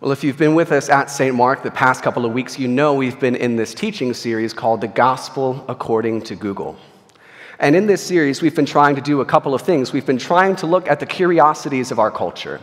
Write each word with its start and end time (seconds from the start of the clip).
Well, 0.00 0.12
if 0.12 0.24
you've 0.24 0.38
been 0.38 0.54
with 0.54 0.72
us 0.72 0.88
at 0.88 1.10
St. 1.10 1.36
Mark 1.36 1.62
the 1.62 1.70
past 1.70 2.02
couple 2.02 2.24
of 2.24 2.32
weeks, 2.32 2.58
you 2.58 2.68
know 2.68 2.94
we've 2.94 3.20
been 3.20 3.36
in 3.36 3.56
this 3.56 3.74
teaching 3.74 4.14
series 4.14 4.54
called 4.54 4.80
The 4.80 4.88
Gospel 4.88 5.62
According 5.68 6.22
to 6.22 6.34
Google. 6.34 6.78
And 7.58 7.76
in 7.76 7.86
this 7.86 8.02
series, 8.02 8.40
we've 8.40 8.54
been 8.54 8.64
trying 8.64 8.94
to 8.94 9.02
do 9.02 9.20
a 9.20 9.26
couple 9.26 9.54
of 9.54 9.60
things. 9.60 9.92
We've 9.92 10.06
been 10.06 10.16
trying 10.16 10.56
to 10.56 10.66
look 10.66 10.88
at 10.88 11.00
the 11.00 11.06
curiosities 11.06 11.90
of 11.90 11.98
our 11.98 12.10
culture, 12.10 12.62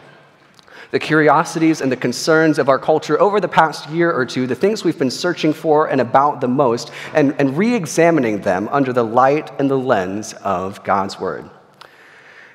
the 0.90 0.98
curiosities 0.98 1.80
and 1.80 1.92
the 1.92 1.96
concerns 1.96 2.58
of 2.58 2.70
our 2.70 2.80
culture 2.80 3.22
over 3.22 3.40
the 3.40 3.48
past 3.48 3.88
year 3.92 4.12
or 4.12 4.26
two, 4.26 4.48
the 4.48 4.56
things 4.56 4.84
we've 4.84 4.98
been 4.98 5.12
searching 5.12 5.54
for 5.54 5.92
and 5.92 6.02
about 6.02 6.42
the 6.42 6.48
most, 6.48 6.92
and, 7.14 7.36
and 7.38 7.56
re 7.56 7.76
examining 7.76 8.42
them 8.42 8.68
under 8.72 8.92
the 8.92 9.06
light 9.06 9.52
and 9.60 9.70
the 9.70 9.78
lens 9.78 10.34
of 10.42 10.84
God's 10.84 11.20
Word. 11.20 11.48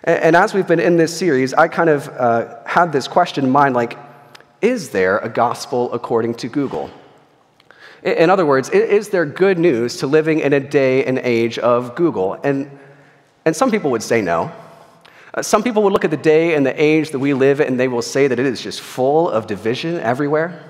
And, 0.02 0.24
and 0.24 0.36
as 0.36 0.52
we've 0.52 0.66
been 0.66 0.80
in 0.80 0.96
this 0.96 1.16
series, 1.16 1.54
I 1.54 1.68
kind 1.68 1.88
of 1.88 2.08
uh, 2.08 2.56
had 2.66 2.90
this 2.90 3.06
question 3.06 3.44
in 3.44 3.50
mind 3.52 3.76
like, 3.76 3.96
is 4.62 4.90
there 4.90 5.18
a 5.18 5.28
gospel 5.28 5.92
according 5.92 6.34
to 6.36 6.48
Google? 6.48 6.90
In 8.02 8.30
other 8.30 8.46
words, 8.46 8.68
is 8.70 9.10
there 9.10 9.26
good 9.26 9.58
news 9.58 9.98
to 9.98 10.06
living 10.06 10.40
in 10.40 10.52
a 10.52 10.60
day 10.60 11.04
and 11.04 11.18
age 11.18 11.58
of 11.58 11.94
Google? 11.94 12.34
And, 12.42 12.70
and 13.44 13.54
some 13.54 13.70
people 13.70 13.90
would 13.90 14.02
say 14.02 14.22
no. 14.22 14.50
Uh, 15.34 15.42
some 15.42 15.62
people 15.62 15.82
would 15.82 15.92
look 15.92 16.04
at 16.04 16.10
the 16.10 16.16
day 16.16 16.54
and 16.54 16.66
the 16.66 16.82
age 16.82 17.10
that 17.10 17.18
we 17.18 17.32
live 17.32 17.60
in 17.60 17.68
and 17.68 17.80
they 17.80 17.88
will 17.88 18.02
say 18.02 18.26
that 18.26 18.38
it 18.38 18.46
is 18.46 18.60
just 18.60 18.80
full 18.80 19.30
of 19.30 19.46
division 19.46 19.98
everywhere, 20.00 20.62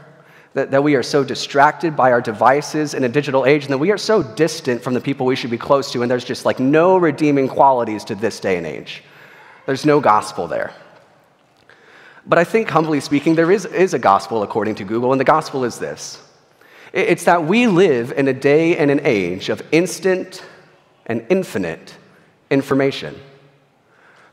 that, 0.54 0.70
that 0.70 0.82
we 0.82 0.94
are 0.94 1.02
so 1.02 1.24
distracted 1.24 1.96
by 1.96 2.12
our 2.12 2.20
devices 2.20 2.94
in 2.94 3.04
a 3.04 3.08
digital 3.08 3.44
age, 3.44 3.64
and 3.64 3.72
that 3.72 3.78
we 3.78 3.90
are 3.90 3.98
so 3.98 4.22
distant 4.22 4.82
from 4.82 4.94
the 4.94 5.00
people 5.00 5.26
we 5.26 5.34
should 5.34 5.50
be 5.50 5.58
close 5.58 5.90
to, 5.92 6.02
and 6.02 6.10
there's 6.10 6.24
just 6.24 6.44
like 6.44 6.60
no 6.60 6.96
redeeming 6.96 7.48
qualities 7.48 8.04
to 8.04 8.14
this 8.14 8.38
day 8.40 8.56
and 8.56 8.66
age. 8.66 9.02
There's 9.66 9.84
no 9.84 10.00
gospel 10.00 10.46
there. 10.46 10.72
But 12.26 12.38
I 12.38 12.44
think, 12.44 12.68
humbly 12.68 13.00
speaking, 13.00 13.34
there 13.34 13.50
is, 13.50 13.64
is 13.66 13.94
a 13.94 13.98
gospel 13.98 14.42
according 14.42 14.76
to 14.76 14.84
Google, 14.84 15.12
and 15.12 15.20
the 15.20 15.24
gospel 15.24 15.64
is 15.64 15.78
this 15.78 16.20
it's 16.92 17.24
that 17.24 17.44
we 17.44 17.66
live 17.66 18.12
in 18.12 18.28
a 18.28 18.34
day 18.34 18.76
and 18.76 18.90
an 18.90 19.00
age 19.04 19.48
of 19.48 19.62
instant 19.72 20.44
and 21.06 21.24
infinite 21.30 21.96
information. 22.50 23.18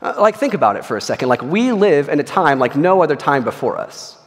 Uh, 0.02 0.14
like, 0.18 0.36
think 0.36 0.52
about 0.52 0.76
it 0.76 0.84
for 0.84 0.96
a 0.96 1.00
second. 1.00 1.28
Like, 1.28 1.42
we 1.42 1.72
live 1.72 2.10
in 2.10 2.20
a 2.20 2.22
time 2.22 2.58
like 2.58 2.76
no 2.76 3.02
other 3.02 3.16
time 3.16 3.44
before 3.44 3.78
us. 3.78 4.18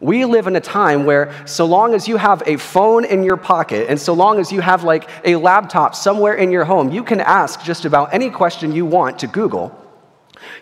We 0.00 0.24
live 0.24 0.46
in 0.46 0.56
a 0.56 0.60
time 0.60 1.06
where, 1.06 1.34
so 1.46 1.66
long 1.66 1.94
as 1.94 2.06
you 2.06 2.16
have 2.16 2.42
a 2.46 2.56
phone 2.56 3.04
in 3.04 3.24
your 3.24 3.36
pocket 3.36 3.86
and 3.88 3.98
so 3.98 4.12
long 4.12 4.38
as 4.38 4.52
you 4.52 4.60
have 4.60 4.84
like 4.84 5.08
a 5.24 5.36
laptop 5.36 5.94
somewhere 5.94 6.34
in 6.34 6.50
your 6.50 6.64
home, 6.64 6.90
you 6.90 7.02
can 7.02 7.20
ask 7.20 7.62
just 7.62 7.84
about 7.84 8.12
any 8.12 8.30
question 8.30 8.72
you 8.72 8.86
want 8.86 9.20
to 9.20 9.26
Google 9.26 9.87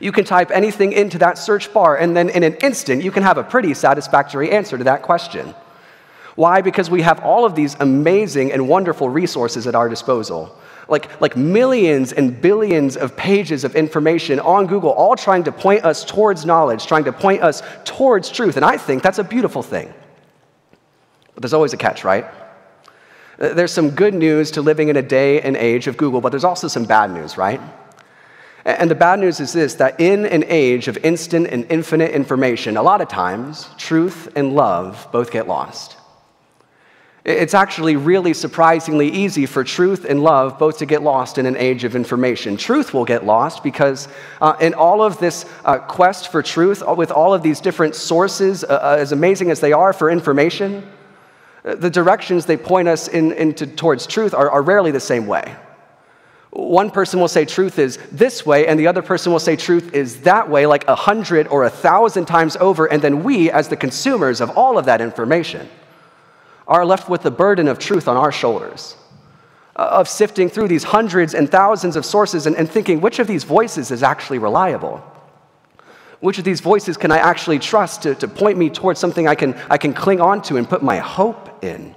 you 0.01 0.13
can 0.13 0.25
type 0.25 0.51
anything 0.51 0.93
into 0.93 1.19
that 1.19 1.39
search 1.39 1.73
bar, 1.73 1.97
and 1.97 2.17
then 2.17 2.29
in 2.29 2.43
an 2.43 2.55
instant, 2.57 3.03
you 3.03 3.11
can 3.11 3.23
have 3.23 3.39
a 3.39 3.45
pretty 3.45 3.75
satisfactory 3.75 4.51
answer 4.51 4.79
to 4.79 4.85
that 4.85 5.03
question. 5.03 5.55
Why? 6.35 6.61
Because 6.61 6.91
we 6.91 7.03
have 7.03 7.21
all 7.21 7.45
of 7.45 7.55
these 7.55 7.77
amazing 7.81 8.53
and 8.53 8.69
wonderful 8.69 9.09
resources 9.09 9.67
at 9.67 9.75
our 9.75 9.89
disposal. 9.89 10.57
Like, 10.89 11.21
like 11.21 11.37
millions 11.37 12.13
and 12.13 12.41
billions 12.41 12.97
of 12.97 13.17
pages 13.17 13.65
of 13.65 13.75
information 13.75 14.39
on 14.39 14.67
Google, 14.67 14.91
all 14.91 15.17
trying 15.17 15.45
to 15.45 15.53
point 15.53 15.85
us 15.85 16.05
towards 16.05 16.47
knowledge, 16.47 16.87
trying 16.87 17.05
to 17.05 17.13
point 17.13 17.43
us 17.43 17.63
towards 17.85 18.31
truth. 18.31 18.57
And 18.57 18.65
I 18.65 18.77
think 18.77 19.03
that's 19.03 19.19
a 19.19 19.25
beautiful 19.25 19.63
thing. 19.63 19.93
But 21.35 21.43
there's 21.43 21.55
always 21.55 21.73
a 21.73 21.77
catch, 21.77 22.05
right? 22.05 22.27
There's 23.39 23.73
some 23.73 23.91
good 23.91 24.15
news 24.15 24.53
to 24.53 24.63
living 24.63 24.89
in 24.89 24.97
a 24.97 25.03
day 25.03 25.41
and 25.41 25.57
age 25.57 25.89
of 25.89 25.97
Google, 25.97 26.21
but 26.21 26.31
there's 26.31 26.45
also 26.45 26.69
some 26.69 26.85
bad 26.85 27.11
news, 27.11 27.37
right? 27.37 27.61
And 28.67 28.91
the 28.91 28.97
bad 28.97 29.21
news 29.21 29.39
is 29.39 29.53
this 29.53 29.75
that 29.75 30.01
in 30.01 30.27
an 30.27 30.43
age 30.49 30.89
of 30.89 30.99
instant 31.05 31.47
and 31.47 31.65
infinite 31.71 32.11
information, 32.11 32.77
a 32.77 32.83
lot 32.83 33.01
of 33.01 33.07
times, 33.07 33.69
truth 33.79 34.29
and 34.35 34.55
love 34.55 35.07
both 35.13 35.31
get 35.31 35.47
lost. 35.47 35.97
It's 37.25 37.55
actually 37.55 37.95
really 37.95 38.35
surprisingly 38.35 39.09
easy 39.09 39.47
for 39.47 39.63
truth 39.63 40.05
and 40.05 40.21
love 40.21 40.59
both 40.59 40.79
to 40.79 40.87
get 40.87 41.03
lost 41.03 41.39
in 41.39 41.47
an 41.47 41.57
age 41.57 41.85
of 41.85 41.95
information. 41.95 42.57
Truth 42.57 42.93
will 42.93 43.05
get 43.05 43.25
lost 43.25 43.63
because, 43.63 44.09
uh, 44.41 44.57
in 44.61 44.75
all 44.75 45.01
of 45.01 45.19
this 45.19 45.45
uh, 45.65 45.79
quest 45.79 46.33
for 46.33 46.43
truth, 46.43 46.83
with 46.97 47.13
all 47.13 47.35
of 47.35 47.43
these 47.43 47.61
different 47.61 47.95
sources, 47.95 48.65
uh, 48.65 48.67
uh 48.67 48.97
as 48.99 49.13
amazing 49.13 49.53
as 49.53 49.61
they 49.61 49.73
are 49.73 49.93
for 49.93 50.11
information, 50.11 50.89
uh, 51.65 51.77
the 51.77 51.91
directions 51.91 52.47
they 52.47 52.57
point 52.57 52.89
us 52.89 53.07
in, 53.07 53.31
into, 53.33 53.67
towards 53.67 54.09
truth 54.09 54.35
are, 54.35 54.51
are 54.51 54.63
rarely 54.63 54.91
the 54.91 55.01
same 55.01 55.29
way. 55.29 55.55
One 56.57 56.91
person 56.91 57.21
will 57.21 57.29
say 57.29 57.45
truth 57.45 57.79
is 57.79 57.99
this 58.11 58.47
way, 58.47 58.67
and 58.67 58.81
the 58.81 58.87
other 58.87 59.03
person 59.03 59.31
will 59.31 59.39
say 59.39 59.57
truth 59.57 59.93
is 59.93 60.23
that 60.23 60.49
way, 60.49 60.65
like 60.65 60.89
a 60.89 60.95
hundred 60.95 61.47
or 61.49 61.65
a 61.65 61.71
thousand 61.71 62.25
times 62.25 62.57
over. 62.57 62.87
And 62.87 63.03
then 63.03 63.23
we, 63.23 63.51
as 63.51 63.69
the 63.69 63.77
consumers 63.77 64.41
of 64.41 64.57
all 64.57 64.79
of 64.79 64.87
that 64.87 65.03
information, 65.03 65.69
are 66.67 66.87
left 66.87 67.11
with 67.11 67.23
the 67.23 67.31
burden 67.31 67.69
of 67.69 67.79
truth 67.79 68.09
on 68.09 68.17
our 68.17 68.33
shoulders, 68.33 68.97
uh, 69.77 69.83
of 69.83 70.09
sifting 70.09 70.49
through 70.49 70.69
these 70.69 70.85
hundreds 70.85 71.35
and 71.35 71.51
thousands 71.51 71.95
of 71.95 72.07
sources 72.07 72.47
and, 72.47 72.57
and 72.57 72.71
thinking 72.71 73.03
which 73.03 73.19
of 73.19 73.27
these 73.27 73.45
voices 73.45 73.91
is 73.91 74.03
actually 74.03 74.39
reliable. 74.39 75.05
Which 76.21 76.39
of 76.39 76.45
these 76.45 76.61
voices 76.61 76.97
can 76.97 77.13
I 77.13 77.19
actually 77.19 77.59
trust 77.59 78.03
to, 78.05 78.15
to 78.15 78.29
point 78.29 78.57
me 78.57 78.71
towards 78.71 78.99
something 78.99 79.29
I 79.29 79.35
can, 79.35 79.55
I 79.69 79.77
can 79.77 79.93
cling 79.93 80.23
on 80.23 80.41
to 80.43 80.57
and 80.57 80.67
put 80.67 80.83
my 80.83 80.97
hope 80.97 81.63
in? 81.63 81.95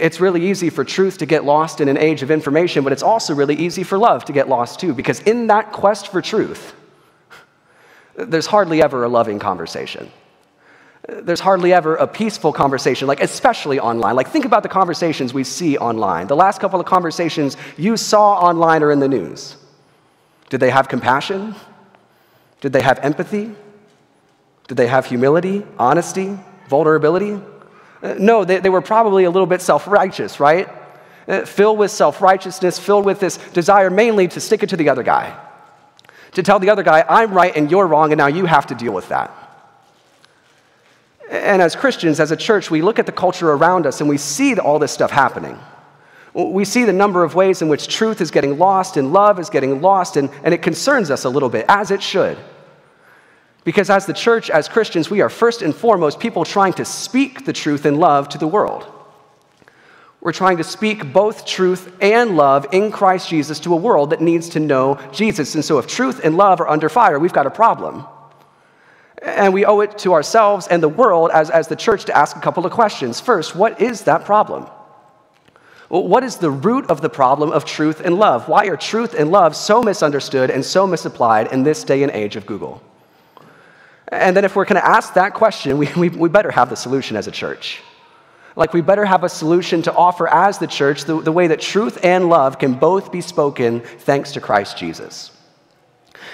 It's 0.00 0.20
really 0.20 0.50
easy 0.50 0.70
for 0.70 0.84
truth 0.84 1.18
to 1.18 1.26
get 1.26 1.44
lost 1.44 1.80
in 1.80 1.88
an 1.88 1.96
age 1.96 2.22
of 2.22 2.30
information, 2.30 2.84
but 2.84 2.92
it's 2.92 3.02
also 3.02 3.34
really 3.34 3.54
easy 3.54 3.82
for 3.82 3.98
love 3.98 4.24
to 4.26 4.32
get 4.32 4.48
lost 4.48 4.80
too, 4.80 4.94
because 4.94 5.20
in 5.20 5.46
that 5.48 5.72
quest 5.72 6.08
for 6.08 6.20
truth, 6.20 6.74
there's 8.16 8.46
hardly 8.46 8.82
ever 8.82 9.04
a 9.04 9.08
loving 9.08 9.38
conversation. 9.38 10.10
There's 11.06 11.40
hardly 11.40 11.72
ever 11.72 11.96
a 11.96 12.06
peaceful 12.06 12.52
conversation, 12.52 13.06
like 13.08 13.20
especially 13.20 13.78
online. 13.78 14.16
Like, 14.16 14.28
think 14.28 14.46
about 14.46 14.62
the 14.62 14.70
conversations 14.70 15.34
we 15.34 15.44
see 15.44 15.76
online. 15.76 16.28
The 16.28 16.36
last 16.36 16.60
couple 16.60 16.80
of 16.80 16.86
conversations 16.86 17.56
you 17.76 17.96
saw 17.96 18.38
online 18.38 18.82
or 18.82 18.90
in 18.90 19.00
the 19.00 19.08
news. 19.08 19.56
Did 20.48 20.60
they 20.60 20.70
have 20.70 20.88
compassion? 20.88 21.54
Did 22.60 22.72
they 22.72 22.80
have 22.80 22.98
empathy? 23.00 23.54
Did 24.66 24.76
they 24.76 24.86
have 24.86 25.04
humility, 25.04 25.66
honesty, 25.78 26.38
vulnerability? 26.68 27.38
No, 28.04 28.44
they, 28.44 28.60
they 28.60 28.68
were 28.68 28.82
probably 28.82 29.24
a 29.24 29.30
little 29.30 29.46
bit 29.46 29.62
self 29.62 29.86
righteous, 29.86 30.38
right? 30.38 30.68
Uh, 31.26 31.46
filled 31.46 31.78
with 31.78 31.90
self 31.90 32.20
righteousness, 32.20 32.78
filled 32.78 33.06
with 33.06 33.18
this 33.18 33.38
desire 33.52 33.88
mainly 33.88 34.28
to 34.28 34.40
stick 34.40 34.62
it 34.62 34.68
to 34.68 34.76
the 34.76 34.90
other 34.90 35.02
guy. 35.02 35.40
To 36.32 36.42
tell 36.42 36.58
the 36.58 36.68
other 36.68 36.82
guy, 36.82 37.04
I'm 37.08 37.32
right 37.32 37.56
and 37.56 37.70
you're 37.70 37.86
wrong, 37.86 38.12
and 38.12 38.18
now 38.18 38.26
you 38.26 38.44
have 38.44 38.66
to 38.66 38.74
deal 38.74 38.92
with 38.92 39.08
that. 39.08 39.32
And 41.30 41.62
as 41.62 41.74
Christians, 41.74 42.20
as 42.20 42.30
a 42.30 42.36
church, 42.36 42.70
we 42.70 42.82
look 42.82 42.98
at 42.98 43.06
the 43.06 43.12
culture 43.12 43.50
around 43.50 43.86
us 43.86 44.00
and 44.00 44.08
we 44.08 44.18
see 44.18 44.58
all 44.58 44.78
this 44.78 44.92
stuff 44.92 45.10
happening. 45.10 45.58
We 46.34 46.64
see 46.64 46.84
the 46.84 46.92
number 46.92 47.24
of 47.24 47.34
ways 47.34 47.62
in 47.62 47.68
which 47.68 47.88
truth 47.88 48.20
is 48.20 48.30
getting 48.30 48.58
lost 48.58 48.96
and 48.96 49.12
love 49.12 49.38
is 49.38 49.48
getting 49.48 49.80
lost, 49.80 50.16
and, 50.16 50.28
and 50.42 50.52
it 50.52 50.62
concerns 50.62 51.10
us 51.10 51.24
a 51.24 51.28
little 51.28 51.48
bit, 51.48 51.64
as 51.68 51.92
it 51.92 52.02
should. 52.02 52.36
Because 53.64 53.88
as 53.88 54.04
the 54.04 54.12
church, 54.12 54.50
as 54.50 54.68
Christians, 54.68 55.10
we 55.10 55.22
are 55.22 55.30
first 55.30 55.62
and 55.62 55.74
foremost 55.74 56.20
people 56.20 56.44
trying 56.44 56.74
to 56.74 56.84
speak 56.84 57.46
the 57.46 57.52
truth 57.52 57.86
in 57.86 57.96
love 57.96 58.28
to 58.30 58.38
the 58.38 58.46
world. 58.46 58.86
We're 60.20 60.32
trying 60.32 60.58
to 60.58 60.64
speak 60.64 61.12
both 61.12 61.44
truth 61.44 61.94
and 62.00 62.36
love 62.36 62.66
in 62.72 62.90
Christ 62.90 63.28
Jesus 63.28 63.60
to 63.60 63.74
a 63.74 63.76
world 63.76 64.10
that 64.10 64.20
needs 64.20 64.50
to 64.50 64.60
know 64.60 64.98
Jesus. 65.12 65.54
And 65.54 65.64
so, 65.64 65.78
if 65.78 65.86
truth 65.86 66.20
and 66.24 66.36
love 66.36 66.60
are 66.60 66.68
under 66.68 66.88
fire, 66.88 67.18
we've 67.18 67.32
got 67.32 67.46
a 67.46 67.50
problem. 67.50 68.06
And 69.20 69.52
we 69.52 69.64
owe 69.64 69.80
it 69.80 69.98
to 69.98 70.12
ourselves 70.12 70.66
and 70.66 70.82
the 70.82 70.88
world 70.88 71.30
as, 71.32 71.50
as 71.50 71.68
the 71.68 71.76
church 71.76 72.04
to 72.06 72.16
ask 72.16 72.36
a 72.36 72.40
couple 72.40 72.64
of 72.64 72.72
questions. 72.72 73.20
First, 73.20 73.54
what 73.54 73.80
is 73.80 74.02
that 74.04 74.24
problem? 74.24 74.66
What 75.88 76.24
is 76.24 76.36
the 76.36 76.50
root 76.50 76.90
of 76.90 77.00
the 77.02 77.10
problem 77.10 77.52
of 77.52 77.64
truth 77.64 78.00
and 78.00 78.18
love? 78.18 78.48
Why 78.48 78.66
are 78.66 78.76
truth 78.76 79.14
and 79.14 79.30
love 79.30 79.54
so 79.54 79.82
misunderstood 79.82 80.50
and 80.50 80.64
so 80.64 80.86
misapplied 80.86 81.52
in 81.52 81.62
this 81.62 81.84
day 81.84 82.02
and 82.02 82.10
age 82.12 82.36
of 82.36 82.46
Google? 82.46 82.82
And 84.08 84.36
then, 84.36 84.44
if 84.44 84.54
we're 84.54 84.64
going 84.64 84.80
to 84.80 84.86
ask 84.86 85.14
that 85.14 85.34
question, 85.34 85.78
we, 85.78 85.88
we, 85.96 86.08
we, 86.10 86.28
better 86.28 86.50
have 86.50 86.70
the 86.70 86.76
solution 86.76 87.16
as 87.16 87.26
a 87.26 87.30
church. 87.30 87.82
Like, 88.56 88.72
we 88.72 88.82
better 88.82 89.04
have 89.04 89.24
a 89.24 89.28
solution 89.28 89.82
to 89.82 89.94
offer 89.94 90.28
as 90.28 90.58
the 90.58 90.66
church 90.66 91.04
the, 91.04 91.20
the 91.20 91.32
way 91.32 91.46
that 91.48 91.60
truth 91.60 92.04
and 92.04 92.28
love 92.28 92.58
can 92.58 92.74
both 92.74 93.10
be 93.10 93.20
spoken 93.20 93.80
thanks 93.80 94.32
to 94.32 94.40
Christ 94.40 94.76
Jesus. 94.76 95.32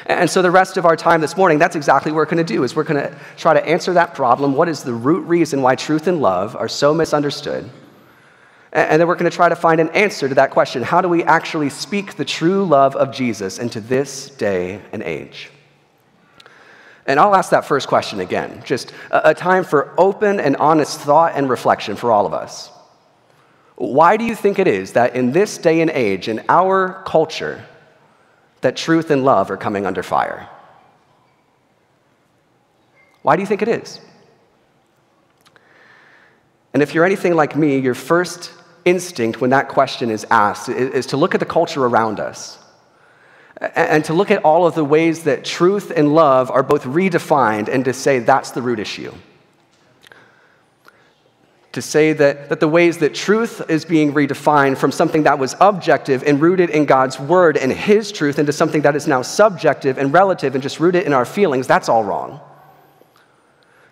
And 0.06 0.28
so, 0.28 0.42
the 0.42 0.50
rest 0.50 0.76
of 0.76 0.84
our 0.84 0.96
time 0.96 1.20
this 1.20 1.36
morning, 1.36 1.58
that's 1.58 1.76
exactly 1.76 2.10
what 2.10 2.16
we're 2.16 2.24
going 2.24 2.44
to 2.44 2.52
do, 2.52 2.64
is 2.64 2.74
we're 2.74 2.84
going 2.84 3.02
to 3.02 3.16
try 3.36 3.54
to 3.54 3.64
answer 3.64 3.92
that 3.94 4.14
problem. 4.14 4.54
What 4.54 4.68
is 4.68 4.82
the 4.82 4.92
root 4.92 5.26
reason 5.26 5.62
why 5.62 5.76
truth 5.76 6.06
and 6.08 6.20
love 6.20 6.56
are 6.56 6.68
so 6.68 6.92
misunderstood? 6.92 7.70
And 8.72 9.00
then 9.00 9.08
we're 9.08 9.16
going 9.16 9.30
to 9.30 9.36
try 9.36 9.48
to 9.48 9.56
find 9.56 9.80
an 9.80 9.88
answer 9.90 10.28
to 10.28 10.34
that 10.36 10.50
question. 10.50 10.82
How 10.82 11.00
do 11.00 11.08
we 11.08 11.24
actually 11.24 11.70
speak 11.70 12.14
the 12.14 12.24
true 12.24 12.64
love 12.64 12.94
of 12.94 13.12
Jesus 13.12 13.58
into 13.58 13.80
this 13.80 14.30
day 14.30 14.80
and 14.92 15.02
age? 15.02 15.50
And 17.10 17.18
I'll 17.18 17.34
ask 17.34 17.50
that 17.50 17.64
first 17.64 17.88
question 17.88 18.20
again, 18.20 18.62
just 18.64 18.92
a, 19.10 19.34
time 19.34 19.64
for 19.64 19.92
open 19.98 20.38
and 20.38 20.54
honest 20.58 21.00
thought 21.00 21.32
and 21.34 21.50
reflection 21.50 21.96
for 21.96 22.12
all 22.12 22.24
of 22.24 22.32
us. 22.32 22.70
Why 23.74 24.16
do 24.16 24.24
you 24.24 24.36
think 24.36 24.60
it 24.60 24.68
is 24.68 24.92
that 24.92 25.16
in 25.16 25.32
this 25.32 25.58
day 25.58 25.80
and 25.80 25.90
age, 25.90 26.28
in 26.28 26.44
our 26.48 27.02
culture, 27.04 27.64
that 28.60 28.76
truth 28.76 29.10
and 29.10 29.24
love 29.24 29.50
are 29.50 29.56
coming 29.56 29.86
under 29.86 30.04
fire? 30.04 30.48
Why 33.22 33.34
do 33.34 33.42
you 33.42 33.46
think 33.46 33.62
it 33.62 33.68
is? 33.68 34.00
And 36.72 36.80
if 36.80 36.94
you're 36.94 37.04
anything 37.04 37.34
like 37.34 37.56
me, 37.56 37.80
your 37.80 37.94
first 37.94 38.52
instinct 38.84 39.40
when 39.40 39.50
that 39.50 39.68
question 39.68 40.12
is 40.12 40.24
asked 40.30 40.68
is 40.68 41.06
to 41.06 41.16
look 41.16 41.34
at 41.34 41.40
the 41.40 41.46
culture 41.46 41.84
around 41.84 42.20
us 42.20 42.59
and 43.60 44.04
to 44.06 44.14
look 44.14 44.30
at 44.30 44.42
all 44.44 44.66
of 44.66 44.74
the 44.74 44.84
ways 44.84 45.24
that 45.24 45.44
truth 45.44 45.92
and 45.94 46.14
love 46.14 46.50
are 46.50 46.62
both 46.62 46.84
redefined 46.84 47.68
and 47.68 47.84
to 47.84 47.92
say 47.92 48.18
that's 48.18 48.52
the 48.52 48.62
root 48.62 48.78
issue. 48.78 49.12
To 51.72 51.82
say 51.82 52.12
that, 52.14 52.48
that 52.48 52.58
the 52.58 52.66
ways 52.66 52.98
that 52.98 53.14
truth 53.14 53.62
is 53.70 53.84
being 53.84 54.12
redefined 54.12 54.76
from 54.78 54.90
something 54.90 55.22
that 55.24 55.38
was 55.38 55.54
objective 55.60 56.24
and 56.24 56.40
rooted 56.40 56.70
in 56.70 56.84
God's 56.84 57.20
word 57.20 57.56
and 57.56 57.70
His 57.70 58.10
truth 58.10 58.38
into 58.38 58.52
something 58.52 58.82
that 58.82 58.96
is 58.96 59.06
now 59.06 59.22
subjective 59.22 59.98
and 59.98 60.12
relative 60.12 60.54
and 60.54 60.62
just 60.62 60.80
rooted 60.80 61.04
in 61.04 61.12
our 61.12 61.24
feelings, 61.24 61.66
that's 61.66 61.88
all 61.88 62.02
wrong 62.02 62.40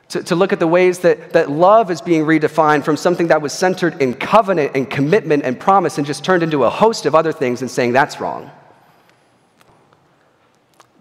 to, 0.09 0.23
to 0.23 0.35
look 0.35 0.53
at 0.53 0.59
the 0.59 0.67
ways 0.67 1.01
that, 1.01 1.33
that 1.33 1.51
love 1.51 1.91
is 1.91 2.01
being 2.01 2.25
redefined 2.25 2.85
from 2.85 2.97
something 2.97 3.29
that 3.29 3.43
was 3.43 3.53
centered 3.53 4.01
in 4.01 4.15
covenant 4.15 4.73
and 4.75 4.89
commitment 4.89 5.45
and 5.45 5.61
promise 5.61 5.99
and 5.99 6.07
just 6.07 6.25
turned 6.25 6.43
into 6.43 6.65
a 6.65 6.71
host 6.71 7.07
of 7.07 7.15
other 7.15 7.33
things 7.33 7.61
and 7.61 7.71
saying 7.71 7.93
that's 7.93 8.21
wrong. 8.21 8.51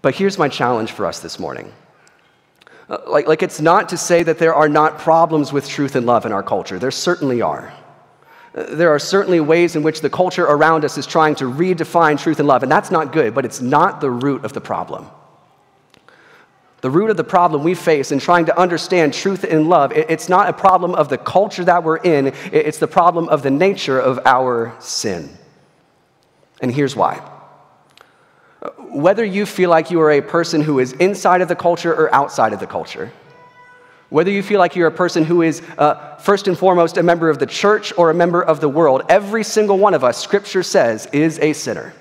But 0.02 0.14
here's 0.14 0.38
my 0.38 0.48
challenge 0.48 0.92
for 0.92 1.06
us 1.06 1.20
this 1.20 1.38
morning. 1.38 1.72
Uh, 2.88 2.98
like, 3.06 3.26
like, 3.26 3.42
it's 3.42 3.60
not 3.60 3.88
to 3.90 3.96
say 3.96 4.22
that 4.22 4.38
there 4.38 4.54
are 4.54 4.68
not 4.68 4.98
problems 4.98 5.52
with 5.52 5.68
truth 5.68 5.96
and 5.96 6.06
love 6.06 6.24
in 6.24 6.32
our 6.32 6.42
culture. 6.42 6.78
There 6.78 6.90
certainly 6.90 7.42
are. 7.42 7.72
Uh, 8.54 8.74
there 8.74 8.90
are 8.90 8.98
certainly 8.98 9.40
ways 9.40 9.76
in 9.76 9.82
which 9.82 10.00
the 10.00 10.08
culture 10.08 10.44
around 10.44 10.84
us 10.84 10.96
is 10.96 11.06
trying 11.06 11.34
to 11.36 11.44
redefine 11.44 12.18
truth 12.18 12.38
and 12.38 12.48
love, 12.48 12.62
and 12.62 12.72
that's 12.72 12.90
not 12.90 13.12
good, 13.12 13.34
but 13.34 13.44
it's 13.44 13.60
not 13.60 14.00
the 14.00 14.10
root 14.10 14.44
of 14.44 14.52
the 14.52 14.60
problem. 14.60 15.06
The 16.80 16.90
root 16.90 17.10
of 17.10 17.16
the 17.16 17.24
problem 17.24 17.64
we 17.64 17.74
face 17.74 18.12
in 18.12 18.20
trying 18.20 18.46
to 18.46 18.58
understand 18.58 19.12
truth 19.12 19.42
and 19.42 19.68
love, 19.68 19.92
it's 19.92 20.28
not 20.28 20.48
a 20.48 20.52
problem 20.52 20.94
of 20.94 21.08
the 21.08 21.18
culture 21.18 21.64
that 21.64 21.82
we're 21.82 21.96
in, 21.96 22.28
it's 22.52 22.78
the 22.78 22.86
problem 22.86 23.28
of 23.28 23.42
the 23.42 23.50
nature 23.50 23.98
of 23.98 24.20
our 24.24 24.74
sin. 24.78 25.36
And 26.60 26.72
here's 26.72 26.94
why. 26.94 27.20
Whether 28.90 29.24
you 29.24 29.46
feel 29.46 29.70
like 29.70 29.90
you 29.90 30.00
are 30.00 30.12
a 30.12 30.20
person 30.20 30.60
who 30.60 30.78
is 30.78 30.92
inside 30.92 31.40
of 31.40 31.48
the 31.48 31.56
culture 31.56 31.94
or 31.94 32.14
outside 32.14 32.52
of 32.52 32.60
the 32.60 32.66
culture, 32.66 33.12
whether 34.10 34.30
you 34.30 34.42
feel 34.42 34.58
like 34.58 34.74
you're 34.74 34.88
a 34.88 34.92
person 34.92 35.24
who 35.24 35.42
is, 35.42 35.60
uh, 35.76 36.16
first 36.16 36.48
and 36.48 36.58
foremost, 36.58 36.96
a 36.96 37.02
member 37.02 37.28
of 37.28 37.38
the 37.38 37.46
church 37.46 37.92
or 37.98 38.08
a 38.10 38.14
member 38.14 38.42
of 38.42 38.60
the 38.60 38.68
world, 38.68 39.02
every 39.08 39.44
single 39.44 39.78
one 39.78 39.92
of 39.92 40.02
us, 40.02 40.16
Scripture 40.16 40.62
says, 40.62 41.06
is 41.12 41.38
a 41.40 41.52
sinner. 41.52 41.92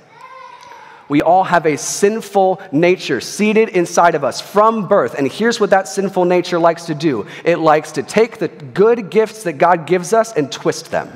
We 1.09 1.21
all 1.21 1.43
have 1.43 1.65
a 1.65 1.77
sinful 1.77 2.61
nature 2.71 3.21
seated 3.21 3.69
inside 3.69 4.15
of 4.15 4.23
us 4.23 4.41
from 4.41 4.87
birth. 4.87 5.15
And 5.17 5.29
here's 5.29 5.59
what 5.59 5.69
that 5.69 5.87
sinful 5.87 6.25
nature 6.25 6.59
likes 6.59 6.85
to 6.85 6.95
do 6.95 7.27
it 7.43 7.59
likes 7.59 7.93
to 7.93 8.03
take 8.03 8.39
the 8.39 8.47
good 8.47 9.09
gifts 9.09 9.43
that 9.43 9.53
God 9.53 9.85
gives 9.85 10.13
us 10.13 10.33
and 10.33 10.51
twist 10.51 10.91
them. 10.91 11.09